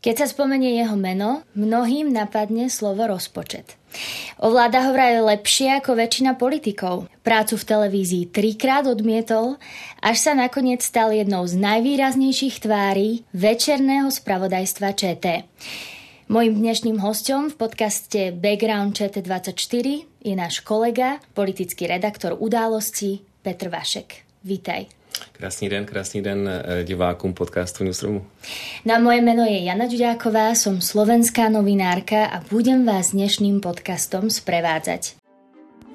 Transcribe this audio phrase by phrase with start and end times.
[0.00, 3.76] Keď sa spomenie jeho meno, mnohým napadne slovo rozpočet.
[4.40, 7.04] Ovláda ho vraj lepšie ako väčšina politikov.
[7.20, 9.60] Prácu v televízii trikrát odmietol,
[10.00, 15.44] až sa nakoniec stal jednou z najvýraznejších tvári večerného spravodajstva ČT.
[16.32, 19.86] Mojím dnešným hostom v podcaste Background ČT24
[20.24, 24.24] je náš kolega, politický redaktor událostí Petr Vašek.
[24.48, 24.99] Vítaj.
[25.32, 28.26] Krásný den, krásný den eh, divákům podcastu Newsroomu.
[28.84, 35.16] Na moje meno je Jana Ďuďáková, som slovenská novinárka a budem vás dnešným podcastom sprevádzať.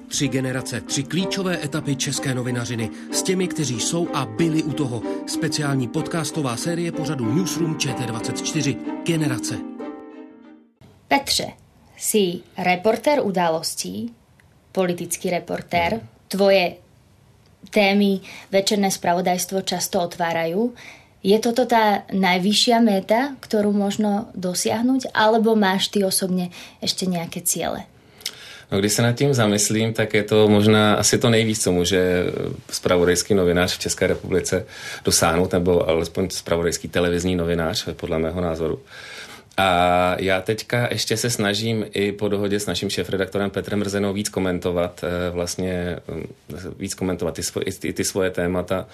[0.08, 5.02] Tři generace, tři klíčové etapy české novinařiny s těmi, kteří jsou a byli u toho.
[5.26, 8.76] Speciální podcastová série pořadu Newsroom ČT24.
[9.06, 9.58] Generace.
[11.08, 11.46] Petře,
[11.96, 14.14] si reportér událostí,
[14.72, 16.00] politický reportér.
[16.28, 16.85] Tvoje
[17.70, 18.20] témy
[18.52, 20.74] večerné spravodajstvo často otvárajú.
[21.26, 26.50] Je toto tá najvyššia meta, ktorú možno dosiahnuť, alebo máš ty osobně
[26.82, 27.82] ještě nějaké cíle?
[28.72, 32.24] No, když se nad tím zamyslím, tak je to možná asi to nejvíc, co může
[32.70, 34.66] spravodajský novinář v České republice
[35.04, 38.80] dosáhnout, nebo alespoň spravodajský televizní novinář, podle mého názoru.
[39.56, 44.28] A já teďka ještě se snažím i po dohodě s naším šéf-redaktorem Petrem Mrzenou víc
[44.28, 46.26] komentovat, eh, vlastně hm,
[46.78, 48.86] víc komentovat ty svoje, ty, ty svoje témata,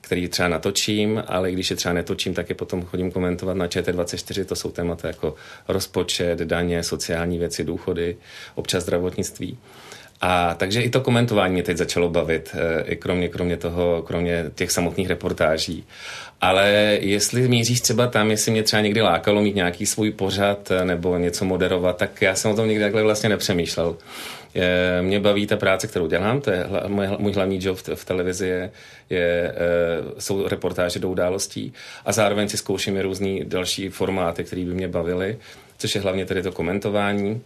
[0.00, 4.44] který třeba natočím, ale když je třeba netočím, tak je potom chodím komentovat na ČT24.
[4.44, 5.34] To jsou témata jako
[5.68, 8.16] rozpočet, daně, sociální věci, důchody,
[8.54, 9.58] občas zdravotnictví.
[10.20, 14.44] A takže i to komentování mě teď začalo bavit, eh, i kromě, kromě toho, kromě
[14.54, 15.84] těch samotných reportáží.
[16.40, 16.70] Ale
[17.00, 21.18] jestli míříš třeba tam, jestli mě třeba někdy lákalo mít nějaký svůj pořad eh, nebo
[21.18, 23.96] něco moderovat, tak já jsem o tom nikdy takhle vlastně nepřemýšlel.
[25.00, 26.66] Mě baví ta práce, kterou dělám, to je
[27.18, 28.70] můj, hlavní job v, televizi, je,
[29.10, 31.72] je, eh, jsou reportáže do událostí
[32.04, 35.38] a zároveň si zkouším i různý další formáty, které by mě bavily,
[35.78, 37.40] což je hlavně tedy to komentování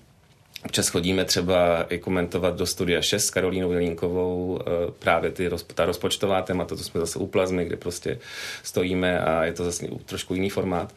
[0.64, 5.84] Občas chodíme třeba i komentovat do Studia 6 s Karolínou Jelínkovou eh, právě ty, ta
[5.84, 8.18] rozpočtová témata, to jsme zase u plazmy, kde prostě
[8.62, 10.94] stojíme a je to zase trošku jiný formát.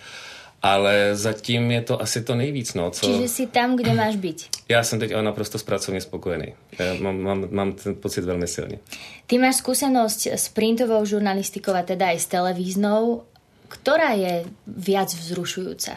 [0.63, 2.73] Ale zatím je to asi to nejvíc.
[2.73, 3.05] No, co...
[3.05, 4.45] Čiže jsi tam, kde máš být.
[4.69, 6.53] Já jsem teď ale naprosto pracovně spokojený.
[6.79, 8.79] Já mám, mám, mám ten pocit velmi silně.
[9.27, 13.23] Ty máš zkušenost s printovou žurnalistikou a teda i s televíznou.
[13.67, 15.91] Která je viac vzrušující?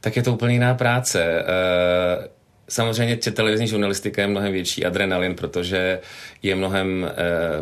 [0.00, 1.44] Tak je to úplně jiná práce.
[2.68, 6.00] Samozřejmě televizní žurnalistika je mnohem větší adrenalin, protože
[6.42, 7.10] je mnohem e,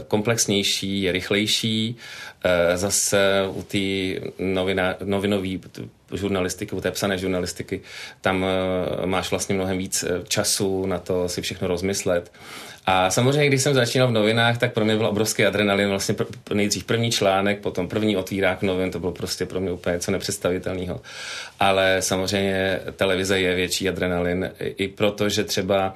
[0.09, 1.97] komplexnější, je rychlejší.
[2.44, 3.78] E, zase u té
[5.04, 5.59] novinové
[6.12, 7.81] žurnalistiky, u té psané žurnalistiky,
[8.20, 12.32] tam e, máš vlastně mnohem víc času na to si všechno rozmyslet.
[12.87, 15.89] A samozřejmě, když jsem začínal v novinách, tak pro mě byl obrovský adrenalin.
[15.89, 19.95] Vlastně pr- nejdřív první článek, potom první otvírák novin, to bylo prostě pro mě úplně
[19.95, 21.00] něco nepředstavitelného.
[21.61, 25.95] Ale samozřejmě televize je větší adrenalin i proto, že třeba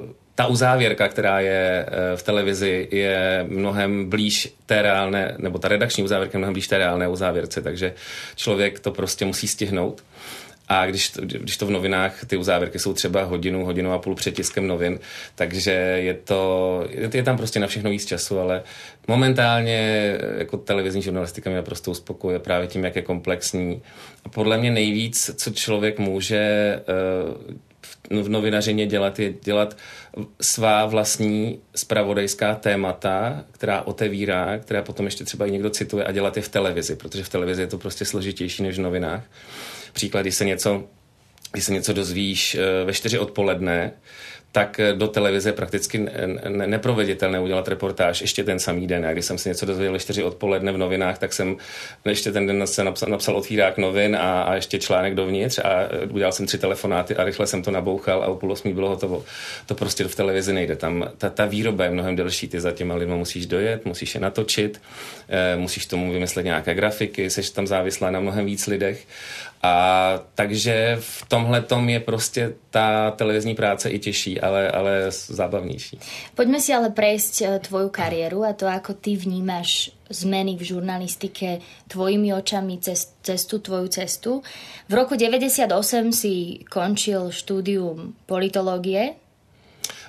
[0.00, 1.86] uh, ta uzávěrka, která je
[2.16, 6.78] v televizi, je mnohem blíž té reálné, nebo ta redakční uzávěrka je mnohem blíž té
[6.78, 7.94] reálné uzávěrce, takže
[8.36, 10.02] člověk to prostě musí stihnout.
[10.68, 14.14] A když to, když to v novinách, ty uzávěrky jsou třeba hodinu, hodinu a půl
[14.14, 14.98] před tiskem novin,
[15.34, 18.62] takže je to, je tam prostě na všechno víc času, ale
[19.08, 23.82] momentálně jako televizní žurnalistika mě naprosto uspokojuje právě tím, jak je komplexní.
[24.24, 26.80] A podle mě nejvíc, co člověk může
[28.10, 29.76] uh, v novinařině dělat, je dělat
[30.40, 36.36] svá vlastní spravodajská témata, která otevírá, která potom ještě třeba i někdo cituje a dělat
[36.36, 39.22] je v televizi, protože v televizi je to prostě složitější než v novinách.
[39.94, 40.84] Příklad, když se něco,
[41.52, 43.92] když se něco dozvíš eh, ve čtyři odpoledne,
[44.54, 49.06] tak eh, do televize prakticky ne- neproveditelné udělat reportáž ještě ten samý den.
[49.06, 51.56] A když jsem si něco dozvěděl čtyři odpoledne v novinách, tak jsem
[52.04, 56.06] ještě ten den se napsal, napsal otvírák novin a, a ještě článek dovnitř a eh,
[56.06, 59.24] udělal jsem tři telefonáty a rychle jsem to nabouchal a o půl osmí bylo hotovo.
[59.66, 60.76] To prostě v televizi nejde.
[60.76, 62.48] Tam ta, ta výroba je mnohem delší.
[62.48, 64.80] Ty za těma lidma musíš dojet, musíš je natočit,
[65.28, 69.06] eh, musíš tomu vymyslet nějaké grafiky, jsi tam závislá na mnohem víc lidech
[69.66, 74.40] a takže v tomhle tom je prostě ta televizní práce i těžší.
[74.44, 75.98] Ale, ale zábavnější.
[76.34, 81.64] Pojďme si ale prejsť eh, tvoju kariéru a to, ako ty vnímáš zmeny v žurnalistike
[81.88, 84.44] tvojimi očami cez cestu, tvoju cestu.
[84.88, 85.72] V roku 98
[86.12, 89.16] si končil štúdium politológie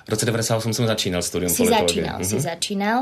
[0.06, 1.86] v roce 98 jsem začínal studium si politologie.
[1.86, 2.38] začínal, mm-hmm.
[2.38, 3.00] si začínal,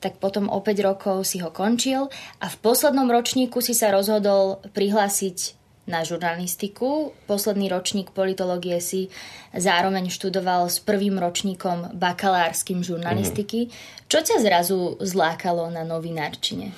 [0.00, 4.60] tak potom o 5 rokov si ho končil a v poslednom ročníku si sa rozhodol
[4.76, 7.12] prihlásiť na žurnalistiku.
[7.26, 9.10] Posledný ročník politológie si
[9.50, 13.66] zároveň študoval s prvým ročníkom bakalárským žurnalistiky.
[13.66, 14.06] Mm-hmm.
[14.06, 16.70] Čo ťa zrazu zlákalo na novinárčine?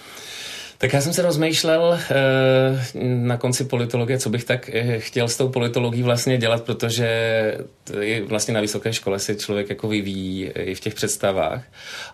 [0.78, 5.36] Tak já jsem se rozmýšlel eh, na konci politologie, co bych tak eh, chtěl s
[5.36, 7.08] tou politologií vlastně dělat, protože
[8.26, 11.62] vlastně na vysoké škole se člověk jako vyvíjí i v těch představách.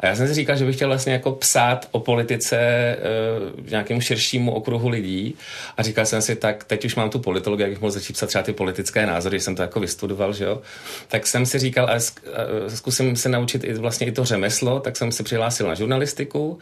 [0.00, 2.96] A já jsem si říkal, že bych chtěl vlastně jako psát o politice eh,
[3.70, 5.34] nějakému širšímu okruhu lidí.
[5.76, 8.26] A říkal jsem si, tak teď už mám tu politologii, jak bych mohl začít psát
[8.26, 10.60] třeba ty politické názory, jsem to jako vystudoval, že jo.
[11.08, 12.00] Tak jsem si říkal, a
[12.68, 16.58] zkusím se naučit i vlastně i to řemeslo, tak jsem se přihlásil na žurnalistiku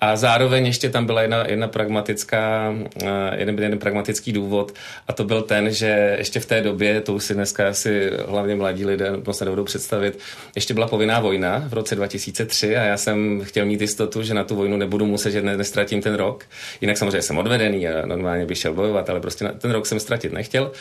[0.00, 3.06] a zároveň ještě tam byla jedna jedna pragmatická, eh,
[3.36, 4.74] jeden, jeden pragmatický důvod
[5.08, 8.51] a to byl ten, že ještě v té době, to už si dneska asi hlavně
[8.54, 10.18] mladí lidé moc nebudou představit,
[10.54, 14.44] ještě byla povinná vojna v roce 2003 a já jsem chtěl mít jistotu, že na
[14.44, 16.44] tu vojnu nebudu muset, že ne, nestratím ten rok.
[16.80, 20.32] Jinak samozřejmě jsem odvedený a normálně bych šel bojovat, ale prostě ten rok jsem ztratit
[20.32, 20.72] nechtěl.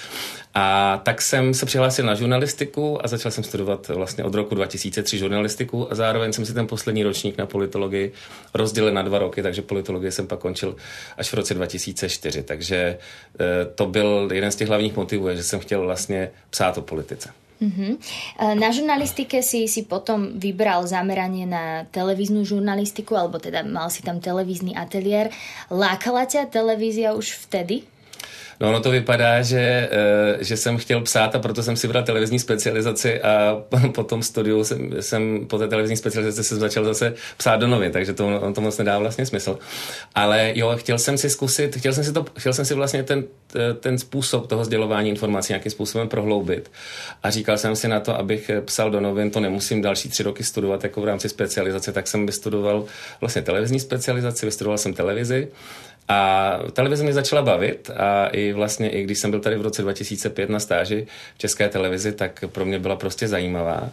[0.54, 5.18] A tak jsem se přihlásil na žurnalistiku a začal jsem studovat vlastně od roku 2003
[5.18, 8.12] žurnalistiku a zároveň jsem si ten poslední ročník na politologii
[8.54, 10.76] rozdělil na dva roky, takže politologii jsem pak končil
[11.18, 12.44] až v roce 2004.
[12.44, 12.98] Takže
[13.40, 17.30] eh, to byl jeden z těch hlavních motivů, že jsem chtěl vlastně psát o politice.
[17.62, 17.92] Mm-hmm.
[18.58, 24.18] Na žurnalistike si si potom vybral zameranie na televíznu žurnalistiku, alebo teda mal si tam
[24.18, 25.30] televízny ateliér.
[25.70, 27.86] Lákala ťa televízia už vtedy?
[28.62, 32.04] No ono to vypadá, že, eh, že jsem chtěl psát a proto jsem si bral
[32.04, 37.14] televizní specializaci a po tom studiu jsem, jsem po té televizní specializaci se začal zase
[37.38, 39.60] psát do novin, takže to, on to moc nedá vlastně smysl.
[40.16, 43.24] Ale jo, chtěl jsem si zkusit, chtěl jsem si, to, chtěl jsem si vlastně ten,
[43.80, 46.72] ten způsob toho sdělování informací nějakým způsobem prohloubit.
[47.24, 50.44] A říkal jsem si na to, abych psal do novin, to nemusím další tři roky
[50.44, 52.86] studovat jako v rámci specializace, tak jsem vystudoval
[53.22, 55.48] vlastně televizní specializaci, vystudoval jsem televizi
[56.08, 59.82] a televize mě začala bavit a i vlastně, i když jsem byl tady v roce
[59.82, 63.90] 2005 na stáži v České televizi, tak pro mě byla prostě zajímavá.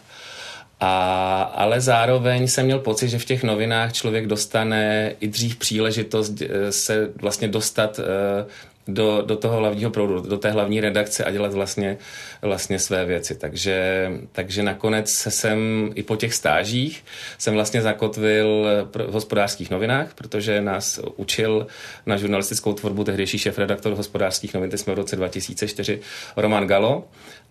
[0.81, 6.43] A, ale zároveň jsem měl pocit, že v těch novinách člověk dostane i dřív příležitost
[6.43, 8.46] eh, se vlastně dostat eh,
[8.88, 11.99] do, do toho hlavního proudu, do té hlavní redakce a dělat vlastně,
[12.43, 13.35] vlastně své věci.
[13.35, 17.05] Takže, takže nakonec jsem i po těch stážích
[17.38, 21.67] jsem vlastně zakotvil v hospodářských novinách, protože nás učil
[22.06, 26.00] na žurnalistickou tvorbu tehdejší šéf-redaktor hospodářských novin, jsme v roce 2004,
[26.37, 27.05] Roman Galo.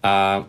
[0.03, 0.45] A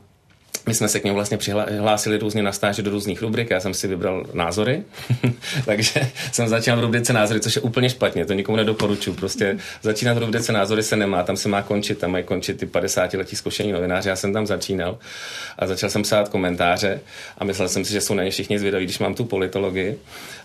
[0.67, 3.75] my jsme se k němu vlastně přihlásili různě na stáži do různých rubrik, já jsem
[3.75, 4.83] si vybral názory,
[5.65, 6.01] takže
[6.33, 9.13] jsem začal v rubrice názory, což je úplně špatně, to nikomu nedoporučuji.
[9.13, 12.67] Prostě začínat v rubrice názory se nemá, tam se má končit, tam mají končit ty
[12.67, 14.99] 50 letí zkušení novináři, já jsem tam začínal
[15.59, 17.01] a začal jsem psát komentáře
[17.39, 19.99] a myslel jsem si, že jsou na ně všichni zvědaví, když mám tu politologii.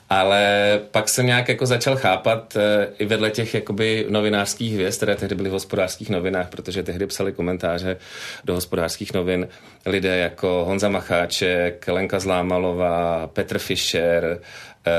[0.10, 5.16] Ale pak jsem nějak jako začal chápat e, i vedle těch jakoby novinářských hvězd, které
[5.16, 7.98] tehdy byly v hospodářských novinách, protože tehdy psali komentáře
[8.44, 9.48] do hospodářských novin
[9.86, 14.92] lidé jako Honza Macháček, Lenka Zlámalová, Petr Fischer, e,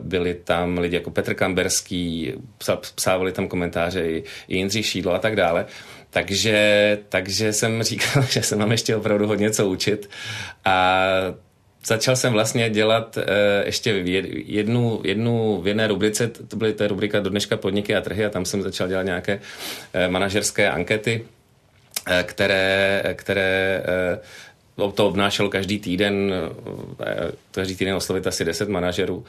[0.00, 2.32] byli tam lidi jako Petr Kamberský,
[2.94, 5.66] psávali tam komentáře i, Jindřich Šídlo a tak dále.
[6.10, 10.10] Takže, takže jsem říkal, že se mám ještě opravdu hodně co učit
[10.64, 11.06] a
[11.88, 13.22] začal jsem vlastně dělat uh,
[13.64, 13.90] ještě
[14.46, 18.30] jednu, jednu v jedné rubrice, to byly to rubrika do dneška podniky a trhy a
[18.30, 21.24] tam jsem začal dělat nějaké uh, manažerské ankety,
[22.08, 23.82] uh, které, které
[24.94, 26.32] to obnášelo každý týden,
[27.50, 29.24] každý týden oslovit asi 10 manažerů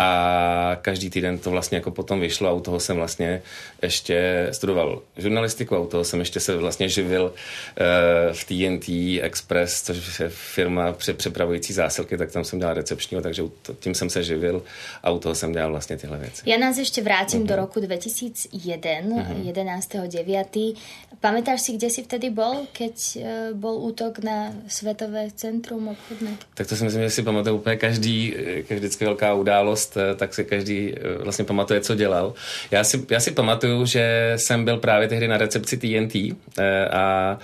[0.00, 3.42] a každý týden to vlastně jako potom vyšlo a u toho jsem vlastně
[3.82, 8.88] ještě studoval žurnalistiku a u toho jsem ještě se vlastně živil uh, v TNT
[9.22, 13.42] Express, což je firma pře- přepravující zásilky, tak tam jsem dělal recepčního, takže
[13.80, 14.62] tím jsem se živil
[15.02, 16.42] a u toho jsem dělal vlastně tyhle věci.
[16.46, 17.46] Já nás ještě vrátím uh-huh.
[17.46, 19.52] do roku 2001, uh-huh.
[19.52, 20.74] 11.9.
[21.20, 26.40] Pamätáš si, kde si vtedy bol, keď uh, bol útok na Světové centrum obchodné?
[26.54, 28.34] Tak to si myslím, že si pamatuju úplně každý,
[28.68, 32.34] každý vždycky velká událost Eh, tak si každý eh, vlastně pamatuje, co dělal.
[32.70, 36.14] Já si, já si pamatuju, že jsem byl právě tehdy na recepci TNT
[36.58, 37.38] eh, a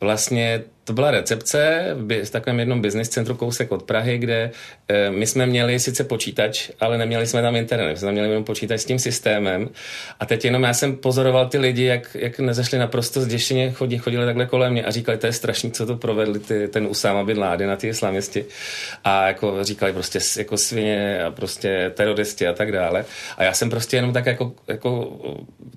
[0.00, 1.86] vlastně to byla recepce
[2.24, 4.50] v takovém jednom business centru kousek od Prahy, kde
[4.88, 8.28] e, my jsme měli sice počítač, ale neměli jsme tam internet, my jsme tam měli
[8.28, 9.68] jenom počítač s tím systémem.
[10.20, 14.26] A teď jenom já jsem pozoroval ty lidi, jak, jak nezašli naprosto zděšeně, chodili, chodili
[14.26, 17.38] takhle kolem mě a říkali, to je strašný, co to provedli ty, ten Usama Bin
[17.38, 18.44] Laden na ty islamisti.
[19.04, 23.04] A jako říkali prostě jako svině a prostě teroristi a tak dále.
[23.36, 25.12] A já jsem prostě jenom tak jako, jako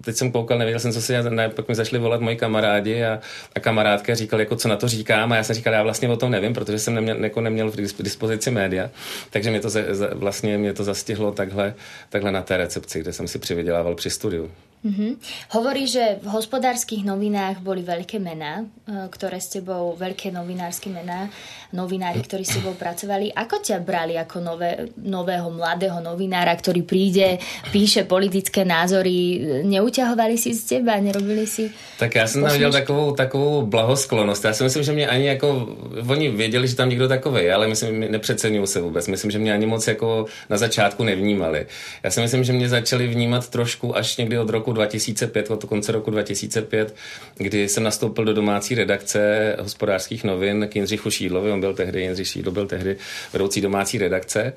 [0.02, 3.20] teď jsem koukal, nevěděl jsem, co se dělá, pak mi zašli volat moji kamarádi a,
[3.56, 6.18] a kamarádka říkali, jako co na to říkám a já jsem říkal, já vlastně o
[6.18, 8.90] tom nevím, protože jsem neměl, jako neměl v dispozici média,
[9.30, 9.80] takže mě to za,
[10.14, 11.74] vlastně mě to zastihlo takhle,
[12.10, 14.52] takhle na té recepci, kde jsem si přivydělával při studiu.
[14.86, 15.18] Mm-hmm.
[15.58, 21.34] Hovorí, že v hospodárskych novinách boli veľké mená, e, ktoré s tebou, veľké novinárske mená,
[21.74, 23.34] novinári, ktorí s tebou pracovali.
[23.34, 27.42] Ako ťa brali ako nové, nového mladého novinára, ktorý príde,
[27.74, 29.42] píše politické názory?
[29.66, 31.74] Neuťahovali si z teba, nerobili si...
[31.98, 34.46] Tak já jsem tam viděl takovou, takovou blahosklonost.
[34.46, 35.68] Já si myslím, že mě ani jako...
[36.08, 39.08] Oni věděli, že tam někdo takový, ale myslím, nepřeceňují se vůbec.
[39.08, 41.66] Myslím, že mě ani moc jako na začátku nevnímali.
[42.04, 45.64] Já si myslím, že mě začali vnímat trošku až někdy od roku roku 2005, od
[45.64, 46.96] konce roku 2005,
[47.38, 52.28] kdy jsem nastoupil do domácí redakce hospodářských novin k Jindřichu Šídlovi, on byl tehdy, Jindřich
[52.28, 52.98] Šídlo byl tehdy
[53.34, 54.54] vedoucí domácí redakce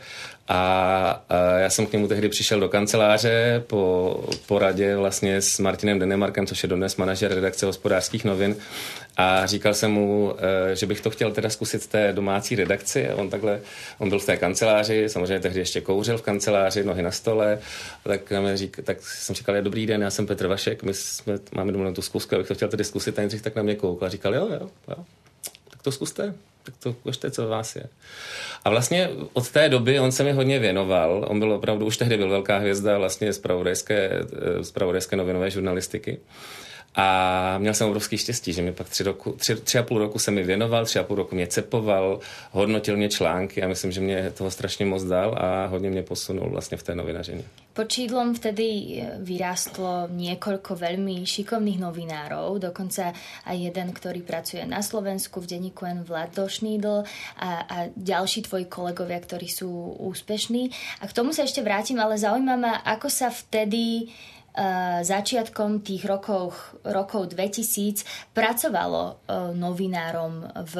[0.48, 5.98] a, a já jsem k němu tehdy přišel do kanceláře po poradě vlastně s Martinem
[5.98, 8.56] Denemarkem, což je dodnes manažer redakce hospodářských novin
[9.16, 13.08] a říkal jsem mu, eh, že bych to chtěl teda zkusit té domácí redakci.
[13.08, 13.60] A on takhle,
[13.98, 17.58] on byl v té kanceláři, samozřejmě tehdy ještě kouřil v kanceláři, nohy na stole.
[18.04, 21.72] Tak, řík, tak jsem říkal, je dobrý den, já jsem Petr Vašek, my jsme, máme
[21.72, 23.18] domluvenou tu zkusku, abych to chtěl tedy zkusit.
[23.18, 25.04] A Jindřich tak na mě koukal a říkal, jo, jo, jo,
[25.70, 26.34] tak to zkuste,
[26.70, 27.84] tak to ukažte, co vás je.
[28.64, 31.26] A vlastně od té doby on se mi hodně věnoval.
[31.28, 34.10] On byl opravdu, už tehdy byl velká hvězda vlastně z pravodajské
[35.12, 36.18] eh, novinové žurnalistiky.
[36.94, 40.18] A měl jsem obrovský štěstí, že mi pak tři, roku, tři, tři a půl roku
[40.18, 42.20] se mi věnoval, tři a půl roku mě cepoval,
[42.50, 46.50] hodnotil mě články a myslím, že mě toho strašně moc dal a hodně mě posunul
[46.50, 47.42] vlastně v té novinařině.
[47.72, 53.14] Pod Čídlom vtedy eh, vyrástlo niekoľko veľmi šikovných novinárov, dokonca
[53.46, 57.06] aj jeden, ktorý pracuje na Slovensku v denníku N Vlado Šnídl
[57.38, 59.70] a, a ďalší tvoji kolegovia, ktorí sú
[60.02, 60.74] úspešní.
[61.00, 64.10] A k tomu sa ešte vrátim, ale zaujíma ma, ako sa vtedy
[65.02, 68.02] začiatkom tých rokov, rokov 2000
[68.34, 70.74] pracovalo uh, novinárom v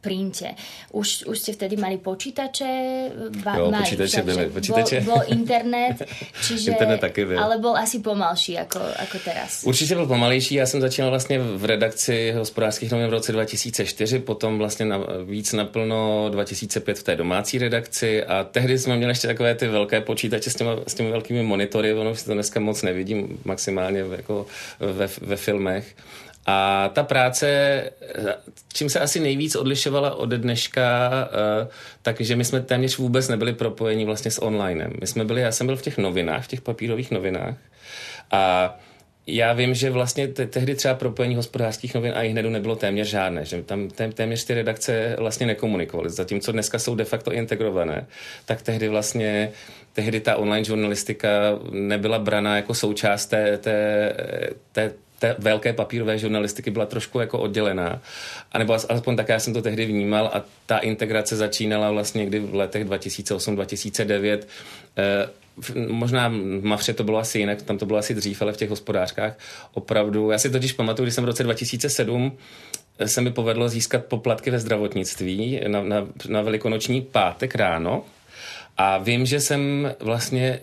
[0.00, 0.58] printe.
[0.92, 2.70] Už, už ste vtedy mali počítače?
[3.46, 4.44] Va, jo, mali, počítače byli.
[4.50, 4.96] Počítače.
[5.00, 6.02] Bol, bol internet,
[6.46, 7.38] čiže, internet taky byl.
[7.38, 9.64] ale bol asi pomalší ako, ako teraz.
[9.64, 10.54] Určitě byl pomalejší.
[10.54, 15.52] Já jsem začínal vlastně v redakci hospodářských novin v roce 2004, potom vlastně na, víc
[15.52, 20.50] naplno 2005 v té domácí redakci a tehdy jsme měli ještě takové ty velké počítače
[20.50, 24.46] s těmi, s těmi velkými monitory, ono si to dneska moc nevidím maximálně jako
[24.80, 25.94] ve, ve filmech.
[26.46, 27.82] A ta práce,
[28.72, 31.68] čím se asi nejvíc odlišovala od dneška, eh,
[32.02, 34.92] takže my jsme téměř vůbec nebyli propojeni vlastně s onlinem.
[35.00, 37.54] My jsme byli, já jsem byl v těch novinách, v těch papírových novinách
[38.30, 38.74] a
[39.26, 43.08] já vím, že vlastně te- tehdy třeba propojení hospodářských novin a i hned nebylo téměř
[43.08, 46.10] žádné, že tam tém- téměř ty redakce vlastně nekomunikovaly.
[46.10, 48.06] Zatímco dneska jsou de facto integrované,
[48.44, 49.52] tak tehdy vlastně
[49.92, 51.28] tehdy ta online žurnalistika
[51.70, 54.14] nebyla braná jako součást té, té,
[54.72, 58.02] té té velké papírové žurnalistiky byla trošku jako oddělená.
[58.52, 62.38] A nebo alespoň tak já jsem to tehdy vnímal a ta integrace začínala vlastně někdy
[62.38, 64.40] v letech 2008-2009.
[64.98, 65.28] Eh,
[65.88, 68.70] možná v Mafře to bylo asi jinak, tam to bylo asi dřív, ale v těch
[68.70, 69.38] hospodářkách
[69.72, 70.30] opravdu.
[70.30, 72.32] Já si totiž pamatuju, když jsem v roce 2007
[72.98, 78.04] eh, se mi povedlo získat poplatky ve zdravotnictví na, na, na velikonoční pátek ráno
[78.76, 80.60] a vím, že jsem vlastně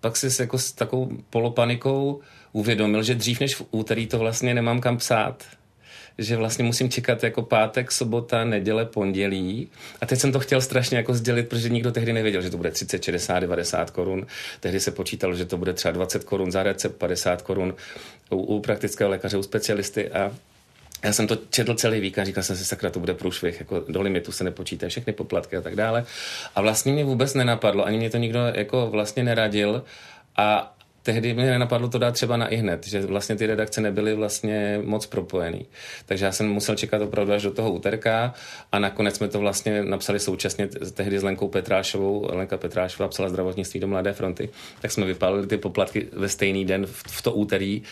[0.00, 2.20] pak si jako s takovou polopanikou
[2.52, 5.44] uvědomil, že dřív než v úterý to vlastně nemám kam psát
[6.18, 9.68] že vlastně musím čekat jako pátek, sobota, neděle, pondělí.
[10.00, 12.70] A teď jsem to chtěl strašně jako sdělit, protože nikdo tehdy nevěděl, že to bude
[12.70, 14.26] 30, 60, 90 korun.
[14.60, 17.74] Tehdy se počítalo, že to bude třeba 20 korun za recept, 50 korun
[18.30, 20.32] u, u praktického lékaře, u specialisty a
[21.02, 24.02] já jsem to četl celý víkend, říkal jsem si, sakra, to bude průšvih, jako do
[24.02, 26.04] limitu se nepočítají všechny poplatky a tak dále.
[26.54, 29.84] A vlastně mě vůbec nenapadlo, ani mě to nikdo jako vlastně neradil.
[30.36, 34.80] A tehdy mě nenapadlo to dát třeba na ihned, že vlastně ty redakce nebyly vlastně
[34.84, 35.66] moc propojený.
[36.06, 38.34] Takže já jsem musel čekat opravdu až do toho úterka
[38.72, 42.28] a nakonec jsme to vlastně napsali současně tehdy s Lenkou Petrášovou.
[42.32, 44.48] Lenka Petrášová psala zdravotnictví do Mladé fronty,
[44.80, 47.82] tak jsme vypálili ty poplatky ve stejný den v, v to úterý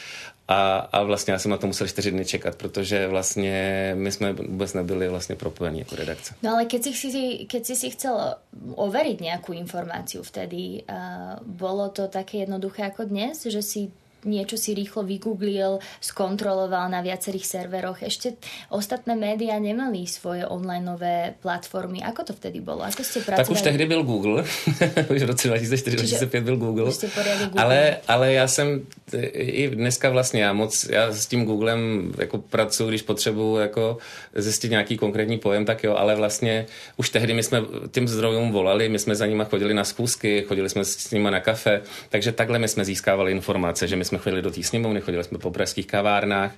[0.48, 4.32] a, a vlastně já jsem na to musel čtyři dny čekat, protože vlastně my jsme
[4.32, 6.34] vůbec nebyli vlastně propojení jako redakce.
[6.42, 8.34] No ale keď si, keď si si chcel
[8.74, 13.90] overiť nějakou informaci vtedy, uh, bolo to také jednoduché jako dnes, že si
[14.24, 18.02] niečo si rýchlo vygooglil, skontroloval na viacerých serveroch.
[18.02, 18.40] Ešte
[18.72, 22.00] ostatné médiá nemali svoje onlineové platformy.
[22.02, 22.82] Ako to vtedy bolo?
[22.82, 23.44] Ako ste pracovali?
[23.44, 24.44] Tak už tehdy byl Google.
[25.14, 26.90] už v roce 2004-2005 byl Google.
[26.92, 27.62] Google.
[27.62, 28.86] Ale, ale já jsem
[29.32, 33.98] i dneska vlastně, já moc, já s tím Googlem jako pracuji, když potřebuju jako
[34.34, 38.88] zjistit nějaký konkrétní pojem, tak jo, ale vlastně už tehdy my jsme tím zdrojům volali,
[38.88, 42.58] my jsme za nima chodili na schůzky, chodili jsme s nima na kafe, takže takhle
[42.58, 45.86] my jsme získávali informace, že my jsme chodili do té sněmovny, chodili jsme po pražských
[45.86, 46.54] kavárnách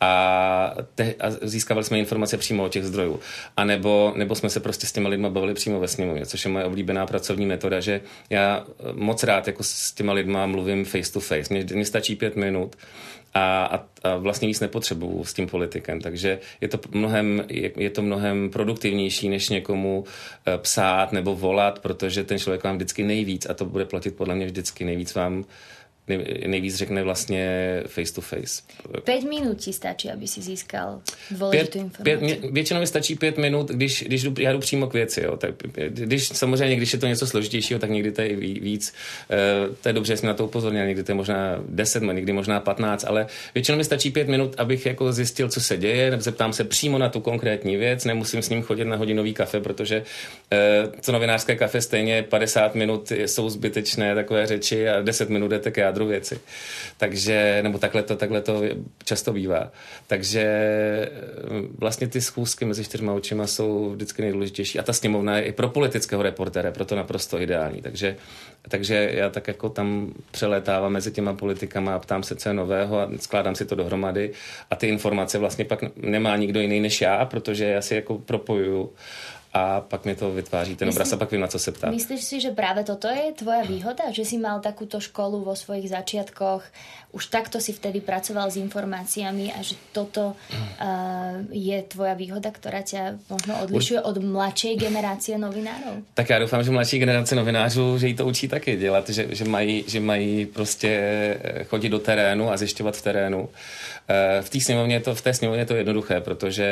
[0.00, 3.20] a, te, a získávali jsme informace přímo od těch zdrojů.
[3.56, 6.50] A nebo, nebo jsme se prostě s těma lidma bavili přímo ve sněmovně, což je
[6.50, 11.20] moje oblíbená pracovní metoda, že já moc rád jako s těma lidma mluvím face to
[11.20, 11.54] face.
[11.54, 12.76] Mně, mně stačí pět minut
[13.34, 16.00] a, a, a vlastně víc nepotřebuju s tím politikem.
[16.00, 20.04] Takže je to mnohem, je, je to mnohem produktivnější, než někomu
[20.46, 24.34] e, psát nebo volat, protože ten člověk vám vždycky nejvíc, a to bude platit podle
[24.34, 25.44] mě vždycky nejvíc vám
[26.46, 28.62] nejvíc řekne vlastně face to face.
[29.04, 32.26] Pět minut ti stačí, aby si získal důležitou informaci.
[32.26, 35.22] Pět, většinou mi stačí pět minut, když, když jdu, já jdu přímo k věci.
[35.24, 35.36] Jo.
[35.36, 35.50] Tak,
[35.88, 38.94] když, samozřejmě, když je to něco složitějšího, tak někdy to je víc.
[39.30, 42.60] E, to je dobře, jsem na to upozornil, někdy to je možná deset, někdy možná
[42.60, 46.64] patnáct, ale většinou mi stačí pět minut, abych jako zjistil, co se děje, zeptám se
[46.64, 50.02] přímo na tu konkrétní věc, nemusím s ním chodit na hodinový kafe, protože
[50.52, 55.70] e, to novinářské kafe stejně 50 minut jsou zbytečné takové řeči a 10 minut jdete
[55.70, 56.40] k jádru věci.
[56.96, 58.62] Takže, nebo takhle to, takhle to
[59.04, 59.70] často bývá.
[60.06, 61.10] Takže eh,
[61.78, 64.78] vlastně ty schůzky mezi čtyřma očima jsou vždycky nejdůležitější.
[64.78, 67.82] A ta sněmovna je i pro politického reportéra proto naprosto ideální.
[67.82, 68.16] Takže,
[68.68, 73.00] takže já tak jako tam přelétávám mezi těma politikama a ptám se, co je nového
[73.00, 74.30] a skládám si to dohromady.
[74.70, 78.92] A ty informace vlastně pak nemá nikdo jiný než já, protože já si jako propojuju
[79.54, 81.90] a pak mi to vytváří ten obraz a pak vím, na co se ptá.
[81.90, 84.10] Myslíš si, že právě toto je tvoja výhoda?
[84.10, 86.62] Že si mal takúto školu vo svojich začiatkoch,
[87.14, 90.66] už takto si vtedy pracoval s informáciami a že toto uh,
[91.54, 96.02] je tvoja výhoda, která tě možno odlišuje od mladší generace novinárů?
[96.14, 99.44] Tak já doufám, že mladší generace novinářů, že jí to učí taky dělat, že, že,
[99.44, 100.88] mají, že mají prostě
[101.42, 103.48] eh, chodit do terénu a zjišťovat v terénu.
[104.08, 106.66] Eh, v té sněmovně to, v té sněmovně je to jednoduché, protože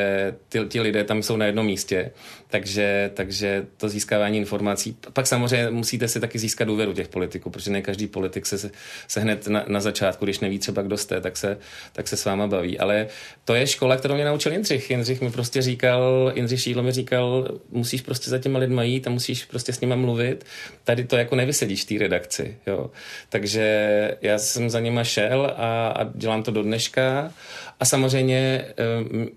[0.49, 2.11] ty, ty lidé tam jsou na jednom místě,
[2.49, 2.72] takže,
[3.13, 4.97] takže to získávání informací.
[5.13, 8.71] Pak samozřejmě musíte si taky získat důvěru těch politiků, protože ne každý politik se,
[9.07, 11.57] se hned na, na začátku, když neví třeba, kdo jste, tak se,
[11.93, 12.79] tak se s váma baví.
[12.79, 13.07] Ale
[13.45, 14.89] to je škola, kterou mě naučil Jindřich.
[14.89, 19.09] Jindřich mi prostě říkal, Jindřich Šídlo mi říkal, musíš prostě za těma lidma jít a
[19.09, 20.45] musíš prostě s nima mluvit.
[20.83, 22.57] Tady to jako nevysedíš v té redakci.
[22.67, 22.91] Jo.
[23.29, 27.31] Takže já jsem za nima šel a, a dělám to do dneška
[27.79, 28.73] a samozřejmě eh,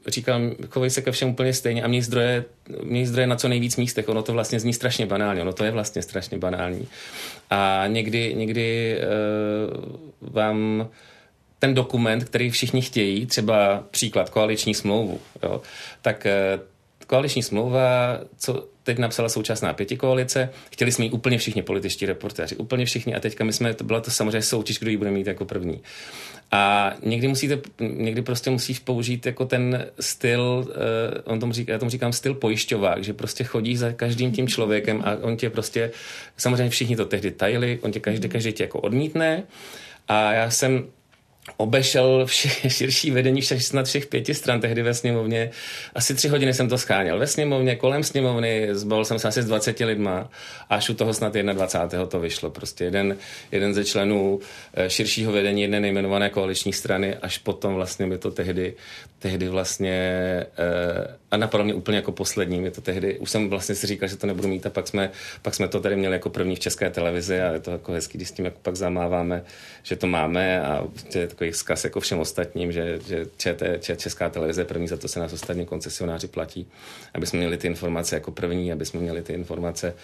[0.06, 2.44] říkám, chovej se ke všem úplně stejně a měj zdroje,
[2.82, 4.08] měj zdroje na co nejvíc místech.
[4.08, 6.88] Ono to vlastně zní strašně banálně, ono to je vlastně strašně banální.
[7.50, 8.98] A někdy, někdy
[10.22, 10.88] uh, vám
[11.58, 15.60] ten dokument, který všichni chtějí, třeba příklad koaliční smlouvu, jo,
[16.02, 16.62] tak uh,
[17.06, 22.84] koaliční smlouva, co teď napsala současná pětikoalice, chtěli jsme ji úplně všichni političtí reportéři, úplně
[22.84, 23.14] všichni.
[23.14, 25.80] A teďka my jsme, to byla to samozřejmě soutěž, kdo ji bude mít jako první.
[26.52, 30.72] A někdy musíte, někdy prostě musíš použít jako ten styl, uh,
[31.24, 35.02] on tomu říká, já tomu říkám styl pojišťovák, že prostě chodí za každým tím člověkem
[35.04, 35.90] a on tě prostě,
[36.36, 39.42] samozřejmě všichni to tehdy tajili, on tě každý, každý tě jako odmítne.
[40.08, 40.86] A já jsem
[41.56, 45.50] obešel vše, širší vedení všech snad všech pěti stran tehdy ve sněmovně.
[45.94, 49.46] Asi tři hodiny jsem to scháněl ve sněmovně, kolem sněmovny, zbavil jsem se asi s
[49.46, 50.30] 20 lidma,
[50.70, 52.06] až u toho snad 21.
[52.06, 52.50] to vyšlo.
[52.50, 53.16] Prostě jeden,
[53.52, 54.40] jeden ze členů
[54.74, 58.74] eh, širšího vedení jedné nejmenované koaliční strany, až potom vlastně mi to tehdy,
[59.18, 62.60] tehdy vlastně eh, napadlo mě úplně jako poslední.
[62.60, 65.10] Mě to tehdy, už jsem vlastně si říkal, že to nebudu mít a pak jsme,
[65.42, 68.18] pak jsme to tady měli jako první v české televizi a je to jako hezký,
[68.18, 69.44] když s tím jako pak zamáváme,
[69.82, 74.64] že to máme a je takový zkaz jako všem ostatním, že, že ČT, česká televize
[74.64, 76.66] první, za to se nás ostatní koncesionáři platí,
[77.14, 79.94] aby jsme měli ty informace jako první, aby jsme měli ty informace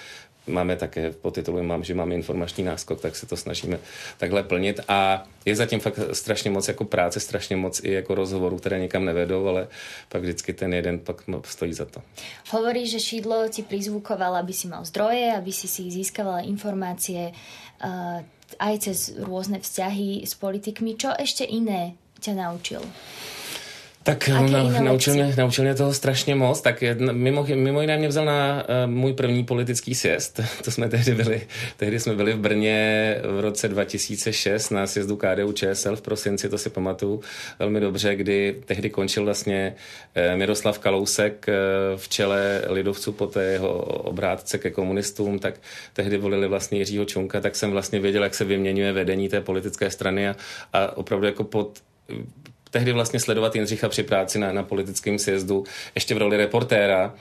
[0.46, 3.78] máme také v podtitulu, mám, že máme informační náskok, tak se to snažíme
[4.18, 8.58] takhle plnit a je zatím fakt strašně moc jako práce, strašně moc i jako rozhovorů,
[8.58, 9.68] které nikam nevedou, ale
[10.08, 12.02] pak vždycky ten jeden pak stojí za to.
[12.50, 17.32] Hovorí, že šídlo ti prizvukoval, aby si mal zdroje, aby si si získavala informácie
[17.84, 18.22] uh,
[18.58, 20.96] aj cez rôzne vzťahy s politikmi.
[20.98, 22.82] Čo ešte iné ťa naučil?
[24.02, 26.60] Tak na, naučil, mě, naučil mě toho strašně moc.
[26.60, 30.40] Tak mimo, mimo jiné mě vzal na uh, můj první politický sjezd.
[30.64, 31.42] To jsme tehdy byli,
[31.76, 36.58] tehdy jsme byli v Brně v roce 2006 na sjezdu KDU ČSL v prosinci, to
[36.58, 37.20] si pamatuju
[37.58, 39.74] velmi dobře, kdy tehdy končil vlastně
[40.16, 45.54] uh, Miroslav Kalousek uh, v čele lidovců po té jeho obrátce ke komunistům, tak
[45.92, 49.90] tehdy volili vlastně Jiřího Čunka, tak jsem vlastně věděl, jak se vyměňuje vedení té politické
[49.90, 50.36] strany a,
[50.72, 51.78] a opravdu jako pod
[52.72, 57.14] tehdy vlastně sledovat Jindřicha při práci na, na politickém sjezdu, ještě v roli reportéra,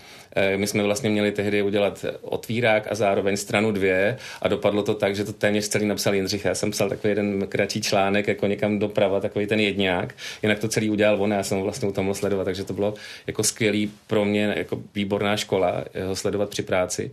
[0.56, 5.16] my jsme vlastně měli tehdy udělat otvírák a zároveň stranu dvě a dopadlo to tak,
[5.16, 6.46] že to téměř celý napsal Jindřich.
[6.46, 10.16] Já jsem psal takový jeden kratší článek jako někam doprava, takový ten jedňák.
[10.44, 12.94] Jinak to celý udělal on já jsem ho vlastně u tom sledovat, takže to bylo
[13.28, 17.12] jako skvělý pro mě, jako výborná škola ho sledovat při práci.